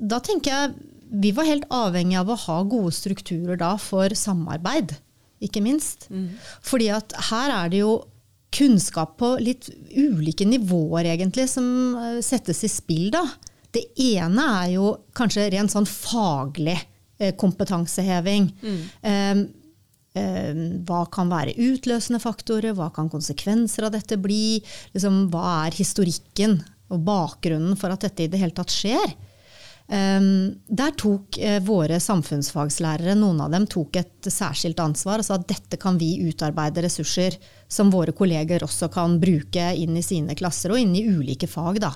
da 0.00 0.18
tenker 0.24 0.52
jeg 0.52 0.92
vi 1.06 1.30
var 1.36 1.46
helt 1.46 1.66
avhengig 1.70 2.16
av 2.18 2.30
å 2.32 2.38
ha 2.48 2.56
gode 2.66 2.90
strukturer 2.94 3.58
da 3.60 3.76
for 3.78 4.10
samarbeid, 4.18 4.96
ikke 5.38 5.62
minst. 5.62 6.08
Fordi 6.66 6.90
at 6.96 7.14
her 7.30 7.52
er 7.54 7.70
det 7.72 7.82
jo 7.84 7.92
kunnskap 8.56 9.16
på 9.20 9.34
litt 9.42 9.68
ulike 9.96 10.46
nivåer 10.48 11.10
egentlig 11.12 11.48
som 11.50 11.66
eh, 12.00 12.18
settes 12.24 12.64
i 12.64 12.70
spill. 12.72 13.10
da. 13.14 13.24
Det 13.74 13.84
ene 14.00 14.44
er 14.62 14.74
jo 14.76 14.92
kanskje 15.16 15.48
rent 15.52 15.72
sånn 15.72 15.88
faglig 15.88 16.78
eh, 17.18 17.34
kompetanseheving. 17.38 18.50
Mm. 18.62 18.80
um, 19.02 19.46
hva 20.86 21.02
kan 21.12 21.30
være 21.32 21.56
utløsende 21.60 22.20
faktorer, 22.22 22.76
hva 22.76 22.88
kan 22.94 23.10
konsekvenser 23.12 23.88
av 23.88 23.94
dette 23.96 24.18
bli? 24.20 24.58
Liksom, 24.94 25.26
hva 25.32 25.66
er 25.66 25.76
historikken 25.76 26.60
og 26.92 27.02
bakgrunnen 27.06 27.76
for 27.78 27.92
at 27.92 28.06
dette 28.06 28.26
i 28.26 28.30
det 28.32 28.40
hele 28.40 28.56
tatt 28.56 28.72
skjer? 28.72 29.16
Um, 29.86 30.56
der 30.66 30.96
tok 30.98 31.36
eh, 31.38 31.60
våre 31.62 32.00
samfunnsfagslærere, 32.02 33.14
noen 33.14 33.44
av 33.44 33.52
dem 33.54 33.68
tok 33.70 34.00
et 34.00 34.28
særskilt 34.34 34.80
ansvar 34.82 35.22
og 35.22 35.28
sa 35.28 35.36
at 35.38 35.46
dette 35.46 35.78
kan 35.78 35.94
vi 36.00 36.16
utarbeide 36.26 36.82
ressurser 36.82 37.36
som 37.70 37.92
våre 37.94 38.10
kolleger 38.16 38.64
også 38.66 38.88
kan 38.90 39.14
bruke 39.22 39.68
inn 39.78 39.94
i 39.94 40.02
sine 40.02 40.34
klasser 40.38 40.74
og 40.74 40.82
inn 40.82 40.96
i 40.98 41.04
ulike 41.06 41.46
fag. 41.46 41.78
Da. 41.84 41.92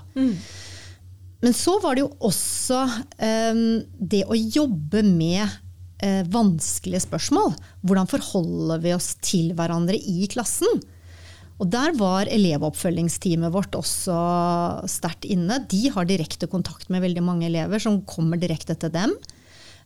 Men 1.42 1.56
så 1.56 1.80
var 1.82 1.96
det 1.96 2.04
jo 2.04 2.12
også 2.30 2.84
um, 2.86 3.64
det 3.98 4.22
å 4.28 4.38
jobbe 4.38 5.02
med 5.06 5.58
eh, 6.02 6.22
vanskelige 6.30 7.04
spørsmål. 7.06 7.54
Hvordan 7.86 8.10
forholder 8.10 8.82
vi 8.82 8.94
oss 8.96 9.14
til 9.24 9.52
hverandre 9.58 9.98
i 9.98 10.26
klassen? 10.32 10.80
Og 11.60 11.68
der 11.68 11.92
var 11.98 12.30
elevoppfølgingsteamet 12.32 13.52
vårt 13.52 13.76
også 13.76 14.16
sterkt 14.88 15.26
inne. 15.28 15.60
De 15.68 15.90
har 15.92 16.08
direkte 16.08 16.48
kontakt 16.48 16.88
med 16.88 17.04
veldig 17.04 17.24
mange 17.24 17.50
elever 17.50 17.82
som 17.82 18.00
kommer 18.08 18.40
direkte 18.40 18.78
til 18.80 18.92
dem. 18.94 19.12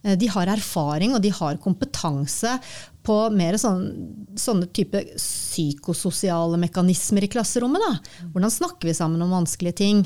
Eh, 0.05 0.15
De 0.21 0.31
har 0.31 0.53
erfaring 0.53 1.17
og 1.17 1.23
de 1.25 1.33
har 1.35 1.59
kompetanse 1.63 2.59
på 3.05 3.17
mer 3.35 3.59
sånne, 3.61 4.37
sånne 4.39 4.71
type 4.73 5.03
psykososiale 5.17 6.57
mekanismer 6.63 7.27
i 7.27 7.33
klasserommet. 7.33 7.83
Da. 7.83 8.29
Hvordan 8.33 8.55
snakker 8.55 8.89
vi 8.89 8.97
sammen 8.97 9.23
om 9.25 9.35
vanskelige 9.35 9.81
ting? 9.83 10.05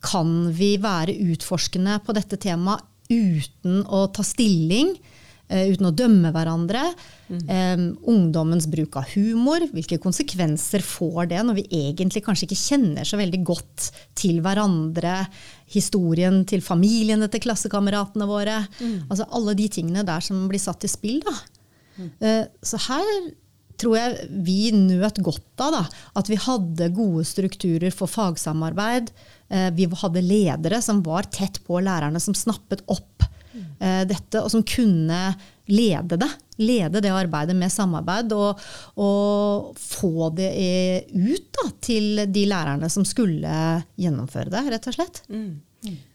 Kan 0.00 0.52
vi 0.56 0.76
være 0.80 1.18
utforskende 1.34 1.98
på 2.06 2.14
dette 2.16 2.38
temaet 2.40 2.86
uten 3.10 3.82
å 3.90 4.06
ta 4.14 4.22
stilling? 4.24 4.94
Eh, 5.50 5.66
Uten 5.74 5.90
å 5.90 5.92
dømme 5.94 6.30
hverandre. 6.32 6.86
Eh, 7.30 7.82
ungdommens 8.10 8.66
bruk 8.70 8.96
av 8.98 9.10
humor. 9.12 9.66
Hvilke 9.74 9.98
konsekvenser 10.02 10.82
får 10.86 11.28
det 11.34 11.42
når 11.46 11.60
vi 11.60 11.66
egentlig 11.82 12.24
kanskje 12.26 12.48
ikke 12.48 12.62
kjenner 12.62 13.06
så 13.06 13.20
veldig 13.20 13.42
godt 13.46 13.90
til 14.18 14.40
hverandre? 14.46 15.26
Historien 15.74 16.40
til 16.50 16.62
familiene 16.64 17.28
til 17.30 17.44
klassekameratene 17.44 18.26
våre. 18.30 18.56
Altså 19.10 19.28
Alle 19.30 19.54
de 19.58 19.68
tingene 19.70 20.06
der 20.06 20.24
som 20.24 20.48
blir 20.50 20.62
satt 20.62 20.86
i 20.88 20.90
spill. 20.90 21.20
Da. 21.26 21.36
Eh, 22.24 22.44
så 22.64 22.80
her 22.88 23.06
tror 23.80 23.96
jeg 23.96 24.28
vi 24.44 24.58
nøt 24.76 25.22
godt 25.24 25.62
av 25.64 25.72
da, 25.72 25.82
at 26.20 26.28
vi 26.28 26.36
hadde 26.36 26.90
gode 26.92 27.24
strukturer 27.24 27.94
for 27.94 28.10
fagsamarbeid. 28.12 29.08
Eh, 29.48 29.70
Vi 29.72 29.86
hadde 30.02 30.20
ledere 30.20 30.82
som 30.84 31.00
var 31.06 31.22
tett 31.32 31.62
på 31.64 31.80
lærerne, 31.80 32.20
som 32.20 32.34
snappet 32.36 32.82
opp 32.92 33.24
dette, 33.80 34.40
og 34.40 34.50
som 34.52 34.62
kunne 34.66 35.20
lede 35.70 36.16
det. 36.16 36.28
Lede 36.60 37.00
det 37.00 37.12
arbeidet 37.14 37.56
med 37.56 37.72
samarbeid, 37.72 38.34
og, 38.36 38.60
og 39.00 39.70
få 39.80 40.28
det 40.36 40.50
eh, 40.60 41.08
ut 41.14 41.48
da, 41.56 41.66
til 41.80 42.24
de 42.28 42.44
lærerne 42.50 42.90
som 42.92 43.06
skulle 43.08 43.54
gjennomføre 43.96 44.52
det, 44.52 44.64
rett 44.74 44.88
og 44.90 44.96
slett. 44.98 45.22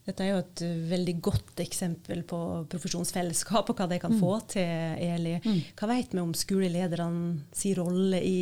Dette 0.06 0.22
er 0.22 0.36
jo 0.36 0.42
et 0.44 0.62
uh, 0.62 0.74
veldig 0.92 1.16
godt 1.26 1.64
eksempel 1.64 2.22
på 2.30 2.40
profesjonsfellesskap 2.70 3.72
og 3.72 3.80
hva 3.80 3.88
de 3.90 3.98
kan 4.04 4.14
få 4.20 4.36
til, 4.54 5.00
Eli. 5.02 5.40
Hva 5.74 5.90
vet 5.90 6.14
vi 6.14 6.22
om 6.22 6.36
skoleledernes 6.38 7.48
sin 7.58 7.80
rolle 7.80 8.22
i 8.22 8.38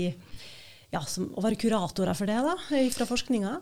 ja, 0.92 1.00
som, 1.08 1.30
å 1.32 1.46
være 1.46 1.62
kuratorer 1.62 2.18
for 2.18 2.30
det, 2.30 2.42
da, 2.44 2.58
fra 2.92 3.08
forskninga? 3.08 3.56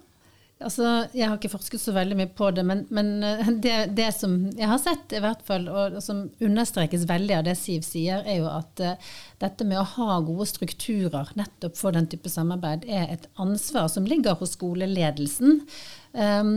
Altså, 0.64 0.88
jeg 1.16 1.28
har 1.28 1.38
ikke 1.38 1.52
forsket 1.52 1.82
så 1.82 1.94
veldig 1.96 2.18
mye 2.20 2.30
på 2.38 2.50
det, 2.56 2.64
men, 2.68 2.84
men 2.94 3.10
eh, 3.26 3.48
det, 3.64 3.76
det 3.98 4.10
som 4.16 4.36
jeg 4.50 4.70
har 4.70 4.82
sett, 4.82 5.16
i 5.16 5.22
hvert 5.24 5.42
fall, 5.48 5.66
og 5.72 5.98
som 6.04 6.24
understrekes 6.44 7.08
veldig 7.10 7.38
av 7.40 7.48
det 7.48 7.56
Siv 7.60 7.86
sier, 7.86 8.22
er 8.26 8.42
jo 8.42 8.50
at 8.52 8.84
uh, 8.86 9.16
dette 9.42 9.68
med 9.68 9.82
å 9.82 9.88
ha 9.96 10.20
gode 10.26 10.48
strukturer 10.50 11.32
nettopp 11.40 11.80
for 11.80 11.98
den 11.98 12.10
type 12.12 12.30
samarbeid, 12.32 12.86
er 12.86 13.10
et 13.14 13.28
ansvar 13.42 13.90
som 13.92 14.08
ligger 14.10 14.38
hos 14.40 14.56
skoleledelsen. 14.58 15.62
Um, 16.14 16.56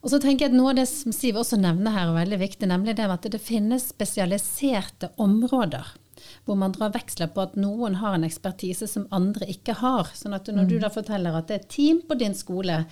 og 0.00 0.12
så 0.12 0.20
tenker 0.20 0.46
jeg 0.46 0.54
at 0.54 0.56
Noe 0.56 0.72
av 0.72 0.78
det 0.80 0.88
som 0.88 1.12
Siv 1.14 1.38
også 1.40 1.60
nevner 1.60 1.94
her 1.94 2.08
er 2.08 2.20
veldig 2.22 2.40
viktig, 2.40 2.68
nemlig 2.70 2.96
det 2.98 3.08
at 3.12 3.32
det 3.32 3.42
finnes 3.42 3.90
spesialiserte 3.92 5.12
områder. 5.20 5.92
Hvor 6.50 6.58
man 6.58 6.74
drar 6.74 6.90
veksler 6.94 7.30
på 7.30 7.44
at 7.44 7.56
noen 7.60 8.00
har 8.00 8.16
en 8.16 8.26
ekspertise 8.26 8.88
som 8.90 9.06
andre 9.14 9.46
ikke 9.52 9.76
har. 9.78 10.10
Sånn 10.18 10.34
at 10.34 10.50
når 10.50 10.66
du 10.66 10.78
da 10.82 10.90
forteller 10.90 11.36
at 11.38 11.46
det 11.46 11.56
er 11.56 11.62
et 11.62 11.70
team 11.70 12.00
på 12.08 12.18
din 12.18 12.34
skole 12.34 12.82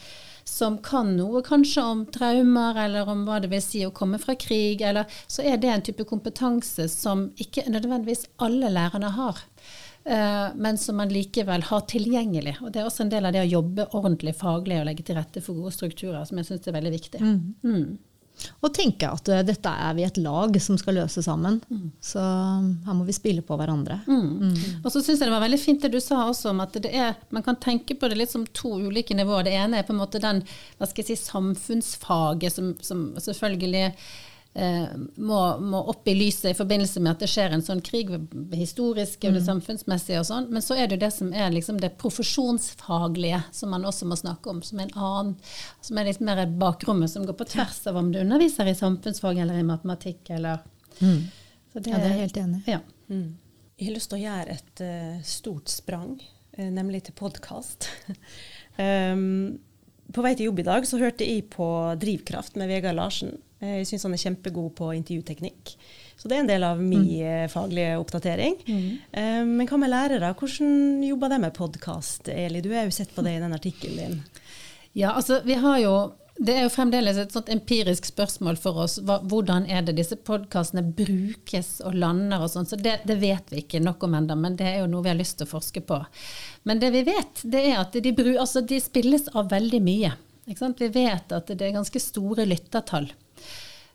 som 0.49 0.79
kan 0.85 1.11
noe 1.16 1.42
kanskje 1.44 1.83
om 1.85 2.07
traumer, 2.14 2.79
eller 2.87 3.11
om 3.11 3.27
hva 3.27 3.40
det 3.42 3.51
vil 3.53 3.61
si 3.64 3.83
å 3.85 3.92
komme 3.94 4.21
fra 4.23 4.37
krig, 4.38 4.81
eller, 4.87 5.05
så 5.27 5.44
er 5.44 5.59
det 5.61 5.73
en 5.75 5.85
type 5.90 6.07
kompetanse 6.09 6.88
som 6.88 7.29
ikke 7.37 7.66
nødvendigvis 7.68 8.29
alle 8.47 8.71
lærerne 8.73 9.12
har. 9.18 9.42
Uh, 10.09 10.55
men 10.57 10.79
som 10.81 10.97
man 10.97 11.11
likevel 11.12 11.66
har 11.68 11.83
tilgjengelig. 11.90 12.55
Og 12.62 12.73
Det 12.73 12.81
er 12.81 12.88
også 12.88 13.05
en 13.05 13.12
del 13.12 13.29
av 13.29 13.35
det 13.35 13.42
å 13.44 13.51
jobbe 13.51 13.90
ordentlig 13.99 14.33
faglig 14.38 14.79
og 14.81 14.87
legge 14.88 15.05
til 15.05 15.18
rette 15.18 15.42
for 15.44 15.59
gode 15.59 15.75
strukturer, 15.77 16.23
som 16.25 16.40
jeg 16.40 16.49
syns 16.49 16.71
er 16.71 16.79
veldig 16.79 16.94
viktig. 16.94 17.21
Mm. 17.21 17.40
Mm. 17.61 17.99
Og 18.62 18.72
tenke 18.74 19.11
at 19.11 19.31
uh, 19.33 19.40
dette 19.46 19.72
er 19.72 19.96
vi 19.98 20.07
et 20.07 20.20
lag 20.22 20.59
som 20.62 20.79
skal 20.81 21.01
løse 21.01 21.22
sammen. 21.24 21.61
Mm. 21.70 21.88
Så 22.05 22.22
um, 22.22 22.70
her 22.87 22.98
må 22.98 23.09
vi 23.09 23.16
spille 23.16 23.44
på 23.46 23.59
hverandre. 23.59 24.01
Mm. 24.07 24.29
Mm. 24.48 24.62
Og 24.83 24.90
så 24.92 25.03
syns 25.03 25.18
jeg 25.18 25.27
det 25.27 25.35
var 25.35 25.44
veldig 25.46 25.61
fint 25.62 25.85
det 25.85 25.92
du 25.94 26.01
sa 26.03 26.24
også 26.29 26.53
om 26.53 26.62
at 26.64 26.79
er, 26.88 27.18
man 27.35 27.46
kan 27.46 27.59
tenke 27.61 27.98
på 27.98 28.11
det 28.11 28.20
litt 28.20 28.35
som 28.35 28.46
to 28.57 28.77
ulike 28.88 29.16
nivåer. 29.16 29.48
Det 29.48 29.59
ene 29.59 29.81
er 29.81 29.88
på 29.88 29.96
en 29.96 30.03
måte 30.03 30.22
den 30.22 30.44
hva 30.79 30.88
skal 30.88 31.05
jeg 31.05 31.18
si, 31.18 31.29
samfunnsfaget 31.29 32.55
som, 32.55 32.72
som 32.85 33.11
selvfølgelig 33.22 33.88
Eh, 33.88 33.92
må, 34.59 35.38
må, 35.62 35.81
opp 35.92 36.09
i 36.09 36.14
lyset 36.16 36.51
i 36.51 36.57
forbindelse 36.57 37.01
med 37.05 37.12
at 37.12 37.23
det 37.23 37.29
skjer 37.31 37.53
en 37.55 37.62
sånn 37.62 37.83
krig, 37.85 38.11
historisk 38.57 39.27
og 39.29 39.37
mm. 39.37 39.42
samfunnsmessig 39.47 40.16
og 40.18 40.27
sånn. 40.27 40.49
Men 40.55 40.64
så 40.64 40.75
er 40.75 40.88
det 40.88 40.99
jo 40.99 41.03
det 41.05 41.12
som 41.14 41.33
er 41.33 41.53
liksom 41.55 41.79
det 41.83 41.92
profesjonsfaglige, 42.01 43.42
som 43.55 43.71
man 43.75 43.87
også 43.88 44.09
må 44.11 44.18
snakke 44.18 44.51
om, 44.51 44.62
som 44.66 44.81
er 44.81 44.88
en 44.88 45.05
annen, 45.11 45.35
som 45.85 46.01
er 46.01 46.09
litt 46.11 46.23
mer 46.25 46.42
bakrommet, 46.59 47.12
som 47.12 47.27
går 47.29 47.38
på 47.38 47.49
tvers 47.55 47.81
av 47.90 48.01
om 48.01 48.11
du 48.14 48.18
underviser 48.23 48.71
i 48.71 48.75
samfunnsfag 48.79 49.44
eller 49.44 49.61
i 49.61 49.68
matematikk 49.68 50.33
eller 50.35 50.64
mm. 50.99 51.21
det, 51.77 51.85
Ja, 51.85 51.85
det 51.85 51.94
er 52.01 52.09
jeg 52.09 52.25
helt 52.25 52.42
enig 52.42 52.62
i. 52.64 52.75
Ja. 52.75 52.83
Mm. 53.12 53.29
Jeg 53.79 53.87
har 53.87 53.94
lyst 53.94 54.11
til 54.11 54.18
å 54.18 54.25
gjøre 54.25 54.59
et 54.59 54.83
uh, 54.83 55.25
stort 55.27 55.71
sprang, 55.71 56.16
uh, 56.59 56.68
nemlig 56.75 57.05
til 57.07 57.14
podkast. 57.18 57.92
um, 58.75 59.59
på 60.14 60.25
vei 60.25 60.33
til 60.35 60.49
jobb 60.49 60.64
i 60.64 60.66
dag 60.66 60.87
så 60.88 60.99
hørte 60.99 61.27
jeg 61.27 61.47
på 61.53 61.68
Drivkraft 62.01 62.59
med 62.59 62.73
Vegard 62.73 62.99
Larsen. 62.99 63.37
Jeg 63.59 63.88
syns 63.88 64.05
han 64.07 64.14
er 64.14 64.23
kjempegod 64.23 64.71
på 64.79 64.92
intervjuteknikk. 64.94 65.73
Så 66.18 66.31
det 66.31 66.37
er 66.37 66.44
en 66.44 66.51
del 66.51 66.66
av 66.66 66.79
min 66.83 67.03
mm. 67.07 67.16
Eh, 67.29 67.49
faglige 67.51 67.97
oppdatering. 67.99 68.55
Mm. 68.66 68.87
Um, 69.12 69.51
men 69.59 69.68
hva 69.71 69.81
med 69.83 69.90
lærere? 69.90 70.31
Hvordan 70.38 71.03
jobber 71.07 71.35
de 71.35 71.40
med 71.42 71.55
podkast, 71.57 72.31
Eli? 72.31 72.62
Du 72.62 72.71
har 72.75 72.87
jo 72.87 72.94
sett 72.94 73.14
på 73.14 73.23
det 73.27 73.37
i 73.37 73.42
den 73.42 73.55
artikkelen 73.55 73.99
din. 73.99 74.23
Ja, 74.99 75.12
altså 75.12 75.40
vi 75.47 75.59
har 75.59 75.79
jo 75.83 75.94
det 76.38 76.55
er 76.55 76.64
jo 76.68 76.71
fremdeles 76.71 77.16
et 77.18 77.33
sånt 77.35 77.49
empirisk 77.51 78.07
spørsmål 78.12 78.59
for 78.62 78.79
oss. 78.85 78.99
Hva, 79.03 79.18
hvordan 79.27 79.66
er 79.66 79.83
det 79.87 79.97
disse 79.99 80.14
podkastene 80.23 80.85
brukes 80.94 81.81
og 81.83 81.97
lander 81.99 82.44
og 82.44 82.53
sånn. 82.53 82.68
Så 82.68 82.79
det, 82.79 83.01
det, 83.11 83.18
vet 83.18 83.51
vi 83.51 83.64
ikke 83.64 83.83
nok 83.83 84.07
om 84.07 84.14
ennå, 84.21 84.37
men 84.38 84.55
det 84.59 84.68
er 84.71 84.77
jo 84.85 84.90
noe 84.92 85.03
vi 85.03 85.11
har 85.11 85.18
lyst 85.18 85.40
til 85.40 85.49
å 85.49 85.53
forske 85.57 85.83
på. 85.87 85.99
Men 86.62 86.79
det 86.83 86.92
vi 86.94 87.03
vet, 87.11 87.42
det 87.42 87.64
er 87.73 87.81
at 87.83 87.99
de, 87.99 88.14
altså 88.38 88.62
de 88.62 88.79
spilles 88.83 89.27
av 89.35 89.51
veldig 89.51 89.83
mye. 89.83 90.12
Vi 90.47 90.90
vet 90.94 91.35
at 91.35 91.51
det 91.51 91.66
er 91.66 91.75
ganske 91.75 92.01
store 92.01 92.47
lyttertall. 92.47 93.11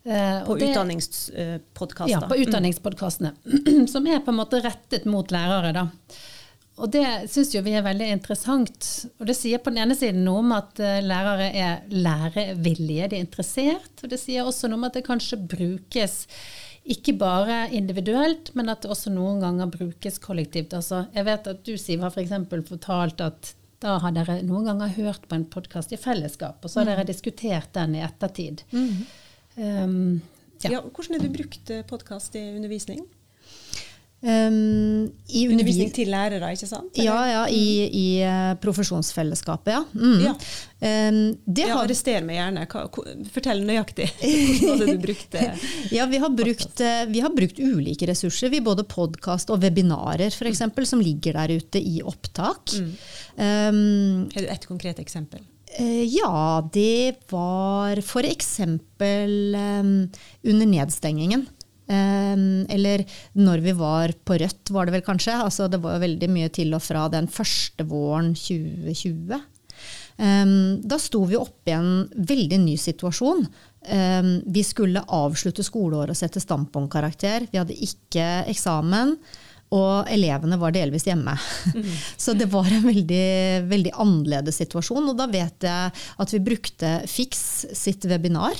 Uh, 0.03 0.43
på 0.45 0.57
utdanningspodkaster. 0.59 2.11
Ja, 2.11 2.21
på 2.27 2.35
utdanningspodkastene. 2.35 3.33
Mm. 3.45 3.87
Som 3.93 4.07
er 4.07 4.19
på 4.19 4.33
en 4.33 4.39
måte 4.41 4.59
rettet 4.63 5.07
mot 5.07 5.31
lærere, 5.31 5.71
da. 5.75 5.87
Og 6.81 6.89
det 6.89 7.05
syns 7.29 7.53
jo 7.53 7.61
vi 7.63 7.75
er 7.77 7.85
veldig 7.85 8.09
interessant. 8.15 8.89
Og 9.21 9.29
det 9.29 9.37
sier 9.37 9.61
på 9.63 9.71
den 9.71 9.83
ene 9.85 9.95
siden 9.95 10.25
noe 10.25 10.41
om 10.41 10.51
at 10.57 10.81
uh, 10.83 10.99
lærere 11.05 11.47
er 11.55 11.87
lærevillige, 11.93 13.07
de 13.13 13.21
er 13.21 13.23
interessert. 13.23 13.95
Og 14.03 14.11
det 14.11 14.19
sier 14.19 14.43
også 14.43 14.67
noe 14.67 14.81
om 14.81 14.87
at 14.89 14.99
det 14.99 15.05
kanskje 15.07 15.39
brukes 15.39 16.23
ikke 16.83 17.15
bare 17.15 17.69
individuelt, 17.71 18.51
men 18.59 18.67
at 18.71 18.83
det 18.83 18.91
også 18.91 19.11
noen 19.13 19.39
ganger 19.39 19.71
brukes 19.71 20.19
kollektivt. 20.19 20.75
Altså, 20.75 21.05
jeg 21.15 21.27
vet 21.29 21.47
at 21.47 21.61
du, 21.63 21.77
Siv, 21.79 22.03
har 22.03 22.11
f.eks. 22.11 22.33
For 22.51 22.71
fortalt 22.73 23.23
at 23.23 23.53
da 23.83 23.97
har 24.03 24.15
dere 24.15 24.39
noen 24.47 24.67
ganger 24.67 24.95
hørt 24.97 25.27
på 25.27 25.37
en 25.37 25.47
podkast 25.51 25.91
i 25.95 25.99
fellesskap, 25.99 26.59
og 26.63 26.71
så 26.71 26.81
har 26.81 26.87
mm. 26.87 26.91
dere 26.93 27.07
diskutert 27.07 27.71
den 27.75 27.97
i 27.97 28.03
ettertid. 28.03 28.63
Mm. 28.71 29.05
Um, 29.55 30.21
ja. 30.63 30.77
Ja, 30.77 30.79
hvordan 30.81 31.17
har 31.17 31.27
du 31.27 31.33
brukt 31.33 31.69
eh, 31.69 31.83
podkast 31.87 32.35
i 32.39 32.47
undervisning? 32.55 33.03
Um, 34.23 35.09
I 35.27 35.41
undervisning 35.51 35.89
til 35.91 36.07
lærere, 36.07 36.53
ikke 36.55 36.67
sant? 36.69 36.93
Eller? 36.95 37.09
Ja, 37.09 37.23
ja 37.27 37.41
i, 37.51 37.65
i 37.91 38.05
uh, 38.23 38.53
profesjonsfellesskapet, 38.63 39.73
ja. 39.73 39.81
Mm. 39.91 40.21
ja. 40.23 40.31
Um, 40.79 41.17
det 41.43 41.65
ja, 41.65 41.73
har, 41.73 41.83
Arrester 41.83 42.23
meg 42.23 42.39
gjerne. 42.39 42.63
Fortell 43.35 43.65
nøyaktig. 43.67 44.07
Hvordan 44.63 44.93
du 44.93 45.01
brukt 45.03 45.35
det? 45.35 45.49
ja, 45.97 46.07
vi 46.07 46.23
har 46.23 46.31
brukt, 46.31 46.71
uh, 46.79 47.03
vi 47.11 47.23
har 47.25 47.35
brukt, 47.35 47.59
ulike 47.59 48.07
ressurser. 48.07 48.53
Vi 48.53 48.63
Både 48.63 48.87
podkast 48.87 49.51
og 49.51 49.59
webinarer 49.65 50.31
for 50.31 50.47
mm. 50.47 50.85
som 50.87 51.03
ligger 51.03 51.41
der 51.41 51.57
ute 51.59 51.83
i 51.83 51.99
opptak. 51.99 52.77
Mm. 52.79 52.93
Um, 53.35 54.29
har 54.31 54.47
du 54.47 54.53
et 54.55 54.71
konkret 54.71 55.03
eksempel? 55.03 55.43
Eh, 55.79 56.05
ja, 56.05 56.61
det 56.73 57.25
var 57.31 57.97
f.eks. 57.97 58.59
Um, 58.59 60.09
under 60.43 60.67
nedstengingen. 60.69 61.47
Um, 61.83 62.63
eller 62.71 63.03
når 63.35 63.63
vi 63.65 63.73
var 63.75 64.13
på 64.25 64.37
Rødt, 64.39 64.71
var 64.73 64.87
det 64.87 64.97
vel 64.97 65.05
kanskje. 65.05 65.35
Altså, 65.45 65.67
det 65.67 65.81
var 65.83 66.01
veldig 66.03 66.29
mye 66.31 66.51
til 66.53 66.75
og 66.77 66.83
fra 66.85 67.07
den 67.11 67.27
første 67.31 67.85
våren 67.89 68.33
2020. 68.37 69.41
Um, 70.13 70.55
da 70.85 70.99
sto 71.01 71.23
vi 71.25 71.39
oppe 71.39 71.73
i 71.73 71.77
en 71.77 71.93
veldig 72.13 72.61
ny 72.67 72.77
situasjon. 72.79 73.47
Vi 73.83 74.61
skulle 74.63 75.01
avslutte 75.11 75.59
skoleåret 75.67 76.13
og 76.13 76.15
sette 76.15 76.39
standpunktkarakter. 76.39 77.49
Vi 77.51 77.59
hadde 77.59 77.75
ikke 77.75 78.27
eksamen. 78.47 79.17
Og 79.73 80.11
elevene 80.11 80.59
var 80.61 80.75
delvis 80.75 81.07
hjemme. 81.07 81.33
Mm. 81.73 81.91
Så 82.23 82.35
det 82.37 82.49
var 82.53 82.69
en 82.69 82.85
veldig, 82.85 83.25
veldig, 83.71 83.93
annerledes 84.03 84.61
situasjon. 84.61 85.09
Og 85.11 85.17
da 85.17 85.27
vet 85.31 85.65
jeg 85.65 85.93
at 85.93 86.33
vi 86.35 86.41
brukte 86.43 86.95
Fix 87.09 87.43
sitt 87.77 88.05
webinar. 88.09 88.57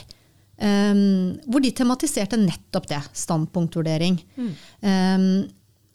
Um, 0.63 1.33
hvor 1.49 1.63
de 1.63 1.73
tematiserte 1.75 2.39
nettopp 2.39 2.87
det. 2.91 3.01
Standpunktvurdering. 3.23 4.19
Mm. 4.37 4.53
Um, 4.81 5.27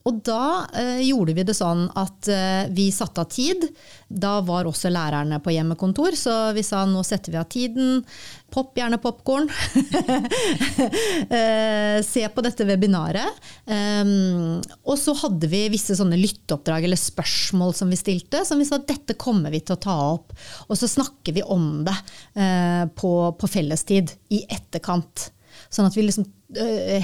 og 0.08 0.22
da 0.24 0.64
eh, 0.72 1.02
gjorde 1.04 1.34
vi 1.36 1.44
det 1.44 1.54
sånn 1.56 1.84
at 1.98 2.28
eh, 2.32 2.64
vi 2.72 2.88
satte 2.94 3.20
av 3.22 3.28
tid. 3.32 3.66
Da 4.08 4.38
var 4.46 4.68
også 4.68 4.88
lærerne 4.92 5.40
på 5.44 5.52
hjemmekontor, 5.52 6.16
så 6.16 6.36
vi 6.56 6.64
sa 6.64 6.84
nå 6.88 7.02
setter 7.04 7.34
vi 7.34 7.40
av 7.40 7.48
tiden. 7.52 8.00
Popp 8.48 8.78
gjerne 8.80 8.96
popkorn. 9.02 9.50
eh, 11.38 12.00
se 12.06 12.24
på 12.32 12.44
dette 12.46 12.64
webinaret. 12.68 13.36
Um, 13.68 14.62
og 14.88 14.96
så 14.96 15.12
hadde 15.20 15.50
vi 15.52 15.66
visse 15.74 15.98
sånne 15.98 16.16
lytteoppdrag 16.16 16.88
eller 16.88 17.00
spørsmål 17.00 17.76
som 17.76 17.92
vi 17.92 18.00
stilte, 18.00 18.44
som 18.48 18.60
vi 18.60 18.68
sa 18.68 18.80
dette 18.80 19.18
kommer 19.20 19.52
vi 19.52 19.60
til 19.60 19.76
å 19.76 19.82
ta 19.84 19.98
opp. 20.14 20.32
Og 20.68 20.80
så 20.80 20.88
snakker 20.88 21.36
vi 21.36 21.44
om 21.44 21.84
det 21.84 21.96
eh, 22.40 22.88
på, 22.96 23.12
på 23.36 23.52
fellestid 23.58 24.16
i 24.32 24.46
etterkant. 24.48 25.28
Sånn 25.68 25.90
at 25.90 25.96
vi 25.96 26.06
liksom 26.06 26.24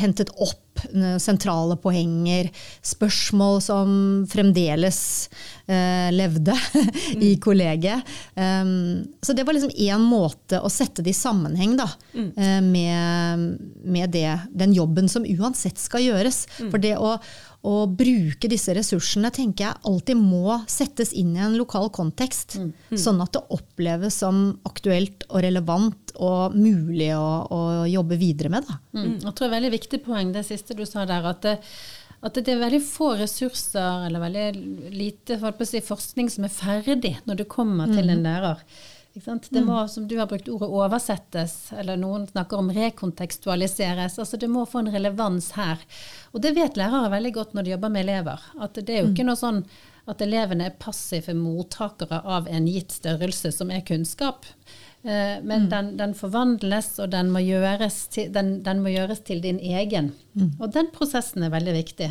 hentet 0.00 0.30
opp 0.40 0.60
sentrale 1.20 1.76
poenger, 1.80 2.48
spørsmål 2.82 3.60
som 3.62 3.90
fremdeles 4.30 5.00
eh, 5.66 6.10
levde 6.14 6.56
i 7.14 7.34
mm. 7.34 7.40
kollegiet. 7.44 8.14
Um, 8.34 9.04
så 9.22 9.36
det 9.36 9.46
var 9.46 9.56
liksom 9.56 9.74
én 9.76 10.04
måte 10.04 10.60
å 10.60 10.70
sette 10.72 11.04
det 11.04 11.14
i 11.14 11.18
sammenheng 11.18 11.76
da, 11.78 11.88
mm. 12.12 12.30
uh, 12.36 12.60
med, 12.64 13.48
med 13.84 14.14
det, 14.16 14.28
den 14.52 14.74
jobben 14.76 15.08
som 15.08 15.26
uansett 15.28 15.80
skal 15.80 16.04
gjøres. 16.04 16.44
Mm. 16.58 16.70
For 16.72 16.82
det 16.82 16.96
å 16.98 17.16
å 17.64 17.86
bruke 17.88 18.48
disse 18.50 18.74
ressursene 18.76 19.30
tenker 19.32 19.64
jeg 19.64 19.80
alltid 19.88 20.18
må 20.20 20.58
settes 20.68 21.14
inn 21.16 21.32
i 21.32 21.40
en 21.46 21.56
lokal 21.56 21.88
kontekst. 21.94 22.58
Mm. 22.60 22.72
Mm. 22.90 22.98
Sånn 23.00 23.22
at 23.24 23.32
det 23.32 23.40
oppleves 23.56 24.18
som 24.20 24.42
aktuelt 24.68 25.24
og 25.30 25.40
relevant 25.46 26.12
og 26.20 26.52
mulig 26.58 27.08
å, 27.16 27.24
å 27.48 27.60
jobbe 27.90 28.18
videre 28.20 28.52
med. 28.52 28.70
Mm. 28.92 29.20
Jeg 29.20 29.30
tror 29.30 29.34
det 29.34 29.46
er 29.46 29.52
et 29.52 29.58
veldig 29.58 29.74
viktig 29.76 30.00
poeng 30.06 30.32
det 30.34 30.46
siste 30.48 30.76
du 30.78 30.84
sa 30.88 31.04
der. 31.08 31.26
at 31.28 31.42
det, 31.42 31.58
at 32.24 32.40
det 32.40 32.54
er 32.54 32.62
veldig 32.62 32.80
få 32.84 33.14
ressurser 33.20 34.06
eller 34.06 34.22
veldig 34.22 34.92
lite 34.96 35.38
si, 35.68 35.80
forskning 35.84 36.30
som 36.32 36.46
er 36.46 36.52
ferdig 36.52 37.16
når 37.28 37.42
du 37.42 37.44
kommer 37.44 37.90
til 37.92 38.08
en 38.08 38.22
mm. 38.22 38.28
lærer. 38.28 38.62
Det 39.14 39.60
må, 39.62 39.76
mm. 39.78 39.88
som 39.88 40.08
du 40.08 40.16
har 40.18 40.26
brukt 40.26 40.48
ordet, 40.50 40.68
oversettes, 40.74 41.52
eller 41.78 41.96
noen 41.96 42.24
snakker 42.26 42.58
om 42.58 42.72
rekontekstualiseres. 42.74 44.18
altså 44.18 44.36
Det 44.36 44.48
må 44.50 44.64
få 44.66 44.82
en 44.82 44.90
relevans 44.90 45.52
her. 45.54 45.84
Og 46.32 46.42
det 46.42 46.56
vet 46.56 46.80
lærere 46.80 47.12
veldig 47.12 47.32
godt 47.36 47.54
når 47.54 47.62
de 47.62 47.74
jobber 47.76 47.92
med 47.94 48.08
elever. 48.08 48.48
At 48.58 48.74
det 48.80 48.90
er 48.90 49.04
jo 49.04 49.12
mm. 49.12 49.14
ikke 49.14 49.28
noe 49.28 49.38
sånn 49.38 49.60
at 50.10 50.24
elevene 50.24 50.66
er 50.66 50.74
passive 50.82 51.32
mottakere 51.38 52.24
av 52.26 52.50
en 52.50 52.66
gitt 52.68 52.96
størrelse 52.98 53.54
som 53.54 53.70
er 53.70 53.86
kunnskap. 53.86 54.48
Eh, 55.04 55.42
men 55.42 55.66
mm. 55.66 55.68
den, 55.70 55.96
den, 55.96 56.14
forvandles, 56.16 56.94
og 56.98 57.10
den 57.12 57.30
må, 57.32 57.42
til, 58.10 58.32
den, 58.32 58.56
den 58.64 58.82
må, 58.82 58.88
gjøres 58.94 59.20
til, 59.20 59.42
din 59.44 59.60
egen. 59.60 60.12
Mm. 60.32 60.54
Og 60.58 60.72
den 60.72 60.88
prosessen 60.94 61.44
er 61.44 61.52
veldig 61.52 61.76
viktig. 61.76 62.10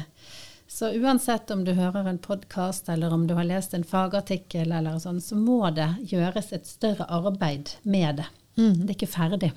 Så 0.70 0.92
uansett 0.94 1.52
om 1.54 1.64
du 1.66 1.74
hører 1.78 2.08
en 2.10 2.22
podkast 2.22 2.88
eller 2.90 3.14
om 3.14 3.28
du 3.28 3.34
har 3.38 3.46
lest 3.46 3.74
en 3.74 3.84
fagartikkel, 3.86 4.72
eller 4.72 4.98
sånn, 5.02 5.22
så 5.22 5.38
må 5.38 5.60
det 5.74 5.90
gjøres 6.10 6.54
et 6.54 6.70
større 6.70 7.10
arbeid 7.10 7.76
med 7.84 8.22
det. 8.22 8.30
Mm. 8.58 8.86
Det 8.86 8.90
er 8.92 8.96
ikke 8.96 9.14
ferdig. 9.16 9.52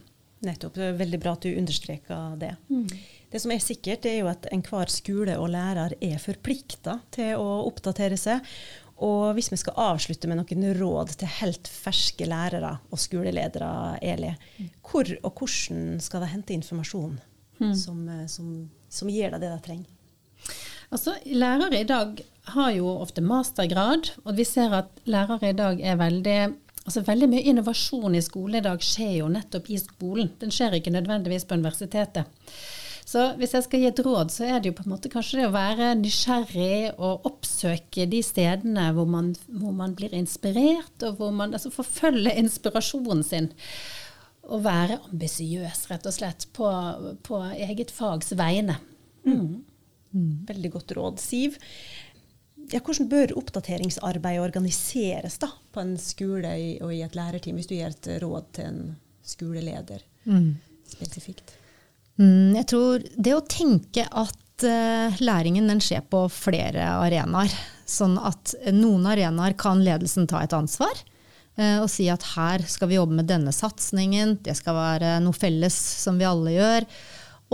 Nettopp. 0.45 0.75
Det 0.77 0.89
er 0.91 0.99
veldig 0.99 1.21
bra 1.21 1.37
at 1.37 1.45
du 1.45 1.53
understreker 1.57 2.41
det. 2.41 2.55
Mm. 2.69 2.89
Det 2.89 3.37
Det 3.37 3.43
som 3.43 3.53
er 3.53 3.59
sikkert, 3.61 4.03
det 4.03 4.11
er 4.15 4.21
jo 4.23 4.29
at 4.31 4.47
enhver 4.55 4.89
skole 4.89 5.35
og 5.37 5.51
lærer 5.53 5.93
er 6.01 6.21
forplikta 6.23 7.01
til 7.13 7.35
å 7.37 7.67
oppdatere 7.67 8.17
seg. 8.17 8.41
Og 9.05 9.35
hvis 9.37 9.51
vi 9.53 9.59
skal 9.61 9.77
avslutte 9.93 10.29
med 10.31 10.39
noen 10.41 10.69
råd 10.79 11.13
til 11.21 11.33
helt 11.41 11.69
ferske 11.69 12.29
lærere 12.29 12.79
og 12.89 13.01
skoleledere, 13.01 13.99
Eli, 14.01 14.31
hvor 14.87 15.11
og 15.21 15.43
hvordan 15.43 15.99
skal 16.01 16.25
de 16.25 16.31
hente 16.33 16.57
informasjon 16.57 17.19
mm. 17.61 17.75
som, 17.77 18.01
eh, 18.09 18.25
som, 18.33 18.55
som, 18.89 19.11
gir 19.13 19.35
deg 19.35 19.45
det 19.45 19.53
de 19.53 19.61
trenger? 19.67 19.93
Altså, 20.87 21.17
Lærere 21.27 21.81
i 21.83 21.89
dag 21.89 22.23
har 22.55 22.71
jo 22.77 22.89
ofte 23.03 23.25
mastergrad, 23.25 24.13
og 24.25 24.37
vi 24.39 24.47
ser 24.49 24.73
at 24.79 24.89
lærere 25.05 25.51
i 25.51 25.59
dag 25.59 25.83
er 25.83 26.01
veldig 26.01 26.39
Altså 26.87 27.01
Veldig 27.03 27.27
mye 27.27 27.43
innovasjon 27.51 28.15
i 28.15 28.23
skolen 28.23 28.61
i 28.61 28.63
dag 28.63 28.79
skjer 28.79 29.17
jo 29.17 29.27
nettopp 29.27 29.73
i 29.75 29.79
skolen. 29.83 30.29
Den 30.39 30.53
skjer 30.55 30.77
ikke 30.79 30.93
nødvendigvis 30.95 31.43
på 31.43 31.57
universitetet. 31.59 32.29
Så 33.07 33.23
hvis 33.39 33.53
jeg 33.55 33.63
skal 33.63 33.83
gi 33.83 33.87
et 33.87 34.01
råd, 34.03 34.33
så 34.35 34.49
er 34.49 34.59
det 34.59 34.73
jo 34.73 34.77
på 34.81 34.83
en 34.83 34.93
måte 34.97 35.11
kanskje 35.13 35.39
det 35.39 35.47
å 35.47 35.55
være 35.55 35.93
nysgjerrig 36.01 36.97
og 36.97 37.29
oppsøke 37.29 38.09
de 38.11 38.19
stedene 38.27 38.89
hvor 38.97 39.07
man, 39.07 39.29
hvor 39.47 39.75
man 39.79 39.93
blir 39.99 40.15
inspirert, 40.17 40.97
og 41.07 41.21
hvor 41.21 41.31
man 41.35 41.55
altså 41.55 41.71
forfølger 41.71 42.35
inspirasjonen 42.43 43.23
sin. 43.27 43.47
Og 44.51 44.65
være 44.65 44.99
ambisiøs, 45.07 45.85
rett 45.91 46.07
og 46.07 46.17
slett, 46.17 46.49
på, 46.55 46.67
på 47.27 47.39
eget 47.55 47.93
fags 47.95 48.35
vegne. 48.39 48.81
Mm. 49.27 49.63
Mm. 50.11 50.33
Veldig 50.49 50.71
godt 50.75 50.95
råd. 50.99 51.23
Siv, 51.23 51.61
ja, 52.73 52.81
hvordan 52.81 53.11
bør 53.11 53.37
oppdateringsarbeidet 53.39 54.43
organiseres 54.43 55.39
da, 55.43 55.53
på 55.71 55.83
en 55.85 55.95
skole 56.03 56.57
og 56.83 56.91
i 56.95 57.05
et 57.07 57.15
lærerteam, 57.19 57.59
hvis 57.59 57.71
du 57.71 57.77
gir 57.79 57.95
et 57.95 58.11
råd 58.23 58.51
til 58.59 58.67
en 58.73 58.83
skoleleder 59.27 60.03
mm. 60.27 60.51
spesifikt? 60.97 61.55
Mm, 62.21 62.57
jeg 62.57 62.69
tror 62.73 63.03
det 63.17 63.35
å 63.37 63.45
tenke 63.45 64.07
at 64.09 64.65
uh, 64.65 65.19
læringen 65.21 65.69
den 65.69 65.83
skjer 65.85 66.05
på 66.09 66.25
flere 66.33 66.89
arenaer. 67.03 67.53
Sånn 67.87 68.17
at 68.19 68.55
noen 68.75 69.07
arenaer 69.07 69.55
kan 69.59 69.83
ledelsen 69.85 70.27
ta 70.27 70.41
et 70.43 70.57
ansvar 70.57 70.95
uh, 71.61 71.83
og 71.83 71.91
si 71.93 72.09
at 72.11 72.25
her 72.35 72.65
skal 72.67 72.91
vi 72.91 72.99
jobbe 72.99 73.21
med 73.21 73.29
denne 73.31 73.55
satsingen, 73.55 74.39
det 74.43 74.57
skal 74.59 74.79
være 74.79 75.13
noe 75.25 75.37
felles 75.37 75.77
som 75.77 76.19
vi 76.19 76.29
alle 76.29 76.57
gjør. 76.57 76.89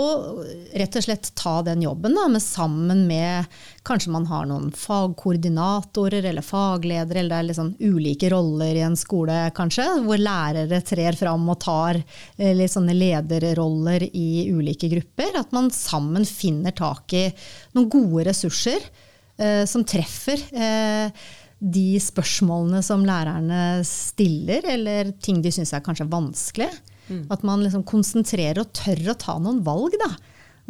Og 0.00 0.46
rett 0.72 0.94
og 0.96 1.04
slett 1.04 1.28
ta 1.36 1.58
den 1.66 1.82
jobben 1.84 2.14
da, 2.16 2.24
med 2.32 2.40
sammen 2.40 3.02
med 3.04 3.44
Kanskje 3.84 4.12
man 4.14 4.24
har 4.30 4.46
noen 4.48 4.70
fagkoordinatorer 4.72 6.24
eller 6.30 6.44
fagledere, 6.46 7.20
eller 7.20 7.34
det 7.34 7.40
er 7.40 7.48
liksom 7.50 7.72
ulike 7.82 8.30
roller 8.32 8.78
i 8.78 8.84
en 8.86 8.96
skole, 8.96 9.36
kanskje, 9.56 9.84
hvor 10.06 10.22
lærere 10.22 10.80
trer 10.86 11.18
fram 11.18 11.44
og 11.50 11.58
tar 11.64 11.98
eh, 11.98 12.54
litt 12.56 12.72
sånne 12.72 12.94
lederroller 12.96 14.06
i 14.06 14.46
ulike 14.54 14.88
grupper. 14.92 15.34
At 15.42 15.52
man 15.52 15.68
sammen 15.74 16.24
finner 16.28 16.72
tak 16.78 17.12
i 17.18 17.26
noen 17.74 17.90
gode 17.92 18.28
ressurser 18.30 18.80
eh, 18.80 19.66
som 19.68 19.84
treffer. 19.84 20.46
Eh, 20.54 21.26
de 21.62 21.88
spørsmålene 22.02 22.80
som 22.86 23.04
lærerne 23.06 23.82
stiller, 23.86 24.64
eller 24.72 25.12
ting 25.22 25.42
de 25.42 25.52
syns 25.54 25.74
er 25.76 25.84
kanskje 25.84 26.08
vanskelig. 26.10 26.70
Mm. 27.08 27.24
At 27.34 27.42
man 27.46 27.64
liksom 27.64 27.86
konsentrerer 27.88 28.62
og 28.62 28.72
tør 28.76 29.12
å 29.12 29.18
ta 29.18 29.38
noen 29.42 29.62
valg. 29.66 29.96
da. 30.00 30.10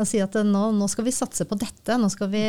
Og 0.01 0.09
si 0.09 0.23
at 0.25 0.35
nå, 0.35 0.63
nå, 0.73 0.89
skal 0.89 1.05
vi 1.05 1.13
satse 1.13 1.45
på 1.49 1.59
dette, 1.61 1.99
nå 2.01 2.09
skal 2.11 2.31
vi 2.33 2.45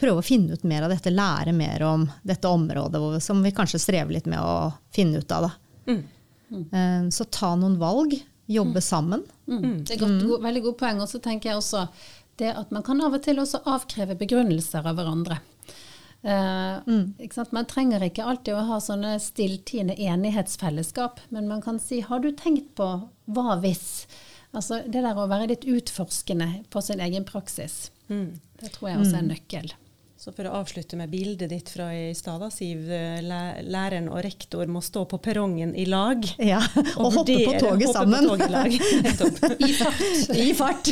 prøve 0.00 0.20
å 0.20 0.26
finne 0.26 0.52
ut 0.56 0.66
mer 0.68 0.84
av 0.84 0.92
dette, 0.92 1.12
lære 1.12 1.54
mer 1.56 1.84
om 1.88 2.04
dette 2.22 2.48
området 2.48 3.22
som 3.24 3.40
vi 3.42 3.54
kanskje 3.56 3.80
strever 3.80 4.18
litt 4.18 4.28
med 4.28 4.42
å 4.44 4.72
finne 4.92 5.22
ut 5.22 5.32
av. 5.32 5.48
Mm. 5.88 6.02
Mm. 6.52 7.08
Så 7.10 7.24
ta 7.32 7.54
noen 7.56 7.78
valg, 7.80 8.12
jobbe 8.46 8.82
mm. 8.82 8.84
sammen. 8.84 9.24
Mm. 9.48 9.84
Det 9.86 9.96
er 9.96 10.02
godt, 10.02 10.18
god, 10.20 10.42
veldig 10.44 10.64
godt 10.68 10.82
poeng. 10.84 11.00
Og 11.00 11.08
så 11.08 11.22
tenker 11.24 11.52
jeg 11.52 11.62
også 11.62 11.86
det 12.40 12.52
at 12.52 12.74
man 12.74 12.84
kan 12.84 13.00
av 13.04 13.16
og 13.16 13.24
til 13.24 13.40
også 13.40 13.62
avkreve 13.72 14.18
begrunnelser 14.20 14.84
av 14.84 15.00
hverandre. 15.00 15.40
Uh, 16.22 16.78
mm. 16.86 17.14
Man 17.50 17.66
trenger 17.66 18.04
ikke 18.06 18.24
alltid 18.24 18.54
å 18.54 18.66
ha 18.68 18.78
sånne 18.82 19.16
stilltiende 19.22 19.96
enighetsfellesskap, 19.98 21.18
men 21.34 21.48
man 21.50 21.62
kan 21.62 21.80
si 21.82 22.00
'har 22.00 22.20
du 22.20 22.30
tenkt 22.30 22.74
på 22.78 23.08
hva 23.26 23.58
hvis'? 23.58 24.06
Altså 24.54 24.82
Det 24.84 25.02
der 25.02 25.16
å 25.16 25.26
være 25.26 25.48
litt 25.48 25.64
utforskende 25.64 26.64
på 26.70 26.80
sin 26.82 27.00
egen 27.00 27.24
praksis, 27.24 27.90
mm. 28.08 28.38
det 28.60 28.72
tror 28.72 28.90
jeg 28.90 28.98
også 29.00 29.14
er 29.16 29.18
en 29.18 29.24
mm. 29.24 29.34
nøkkel. 29.34 29.72
Så 30.22 30.30
for 30.30 30.46
å 30.46 30.52
avslutte 30.54 30.94
med 30.94 31.10
bildet 31.10 31.50
ditt 31.50 31.70
fra 31.74 31.88
i 31.98 32.12
stad, 32.14 32.44
Siv. 32.54 32.84
Læreren 32.86 34.04
og 34.06 34.20
rektor 34.22 34.68
må 34.70 34.78
stå 34.78 35.00
på 35.10 35.18
perrongen 35.18 35.72
i 35.74 35.82
lag. 35.90 36.22
Ja, 36.38 36.60
Og, 36.92 37.08
og 37.08 37.16
hoppe 37.16 37.40
på 37.42 37.54
toget 37.58 37.88
hoppe 37.88 37.96
sammen. 37.96 38.28
På 38.30 38.36
toget 38.38 39.58
I 39.58 39.66
I 39.66 39.72
fart. 39.74 40.04
I 40.44 40.52
fart. 40.54 40.90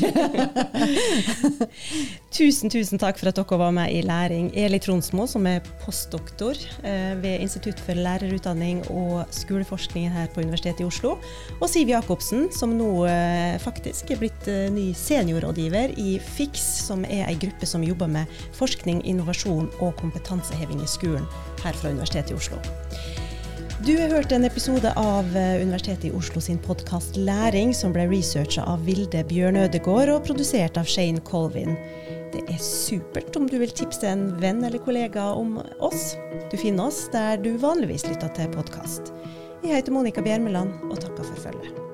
tusen, 2.40 2.72
tusen 2.74 2.98
takk 2.98 3.20
for 3.20 3.30
at 3.30 3.38
dere 3.38 3.58
var 3.60 3.70
med 3.76 3.94
i 3.94 4.00
Læring. 4.02 4.48
Eli 4.58 4.80
Tronsmo, 4.82 5.28
som 5.30 5.46
er 5.46 5.62
postdoktor 5.84 6.58
eh, 6.82 7.14
ved 7.22 7.46
Institutt 7.46 7.78
for 7.86 7.94
lærerutdanning 7.94 8.82
og 8.90 9.30
skoleforskning 9.30 10.10
her 10.10 10.26
på 10.34 10.42
Universitetet 10.42 10.82
i 10.82 10.88
Oslo. 10.88 11.14
Og 11.60 11.70
Siv 11.70 11.94
Jacobsen, 11.94 12.48
som 12.50 12.74
nå 12.74 12.90
eh, 13.06 13.54
faktisk 13.62 14.10
er 14.10 14.18
blitt 14.24 14.50
eh, 14.50 14.66
ny 14.74 14.90
seniorrådgiver 14.98 15.94
i 16.02 16.18
FIX, 16.18 16.66
som 16.90 17.06
er 17.06 17.28
ei 17.30 17.38
gruppe 17.38 17.70
som 17.70 17.86
jobber 17.86 18.10
med 18.10 18.42
forskning, 18.58 19.04
innovasjon 19.04 19.19
innovasjon 19.20 19.68
og 19.80 19.92
kompetanseheving 20.00 20.80
i 20.82 20.88
skolen 20.88 21.26
her 21.60 21.76
fra 21.76 21.92
Universitetet 21.92 22.32
i 22.32 22.38
Oslo. 22.38 22.60
Du 23.80 23.94
har 23.96 24.12
hørt 24.12 24.32
en 24.32 24.44
episode 24.44 24.90
av 25.00 25.28
eh, 25.36 25.62
Universitetet 25.62 26.10
i 26.10 26.12
Oslo 26.16 26.40
sin 26.44 26.58
podkast 26.60 27.16
Læring, 27.16 27.72
som 27.72 27.94
ble 27.96 28.04
researcha 28.10 28.66
av 28.68 28.84
Vilde 28.84 29.22
Bjørn 29.24 29.56
Ødegård 29.62 30.12
og 30.12 30.24
produsert 30.26 30.76
av 30.76 30.88
Shane 30.88 31.22
Colvin. 31.24 31.78
Det 32.30 32.44
er 32.52 32.60
supert 32.62 33.34
om 33.40 33.48
du 33.48 33.56
vil 33.58 33.72
tipse 33.72 34.06
en 34.06 34.28
venn 34.42 34.60
eller 34.68 34.84
kollega 34.84 35.30
om 35.32 35.56
oss. 35.80 36.12
Du 36.52 36.60
finner 36.60 36.92
oss 36.92 37.06
der 37.14 37.40
du 37.40 37.54
vanligvis 37.58 38.06
lytter 38.10 38.30
til 38.36 38.52
podkast. 38.54 39.14
Jeg 39.64 39.80
heter 39.80 39.96
Monica 39.96 40.22
Bjermeland 40.24 40.76
og 40.90 41.00
takker 41.00 41.24
for 41.24 41.48
følget. 41.48 41.89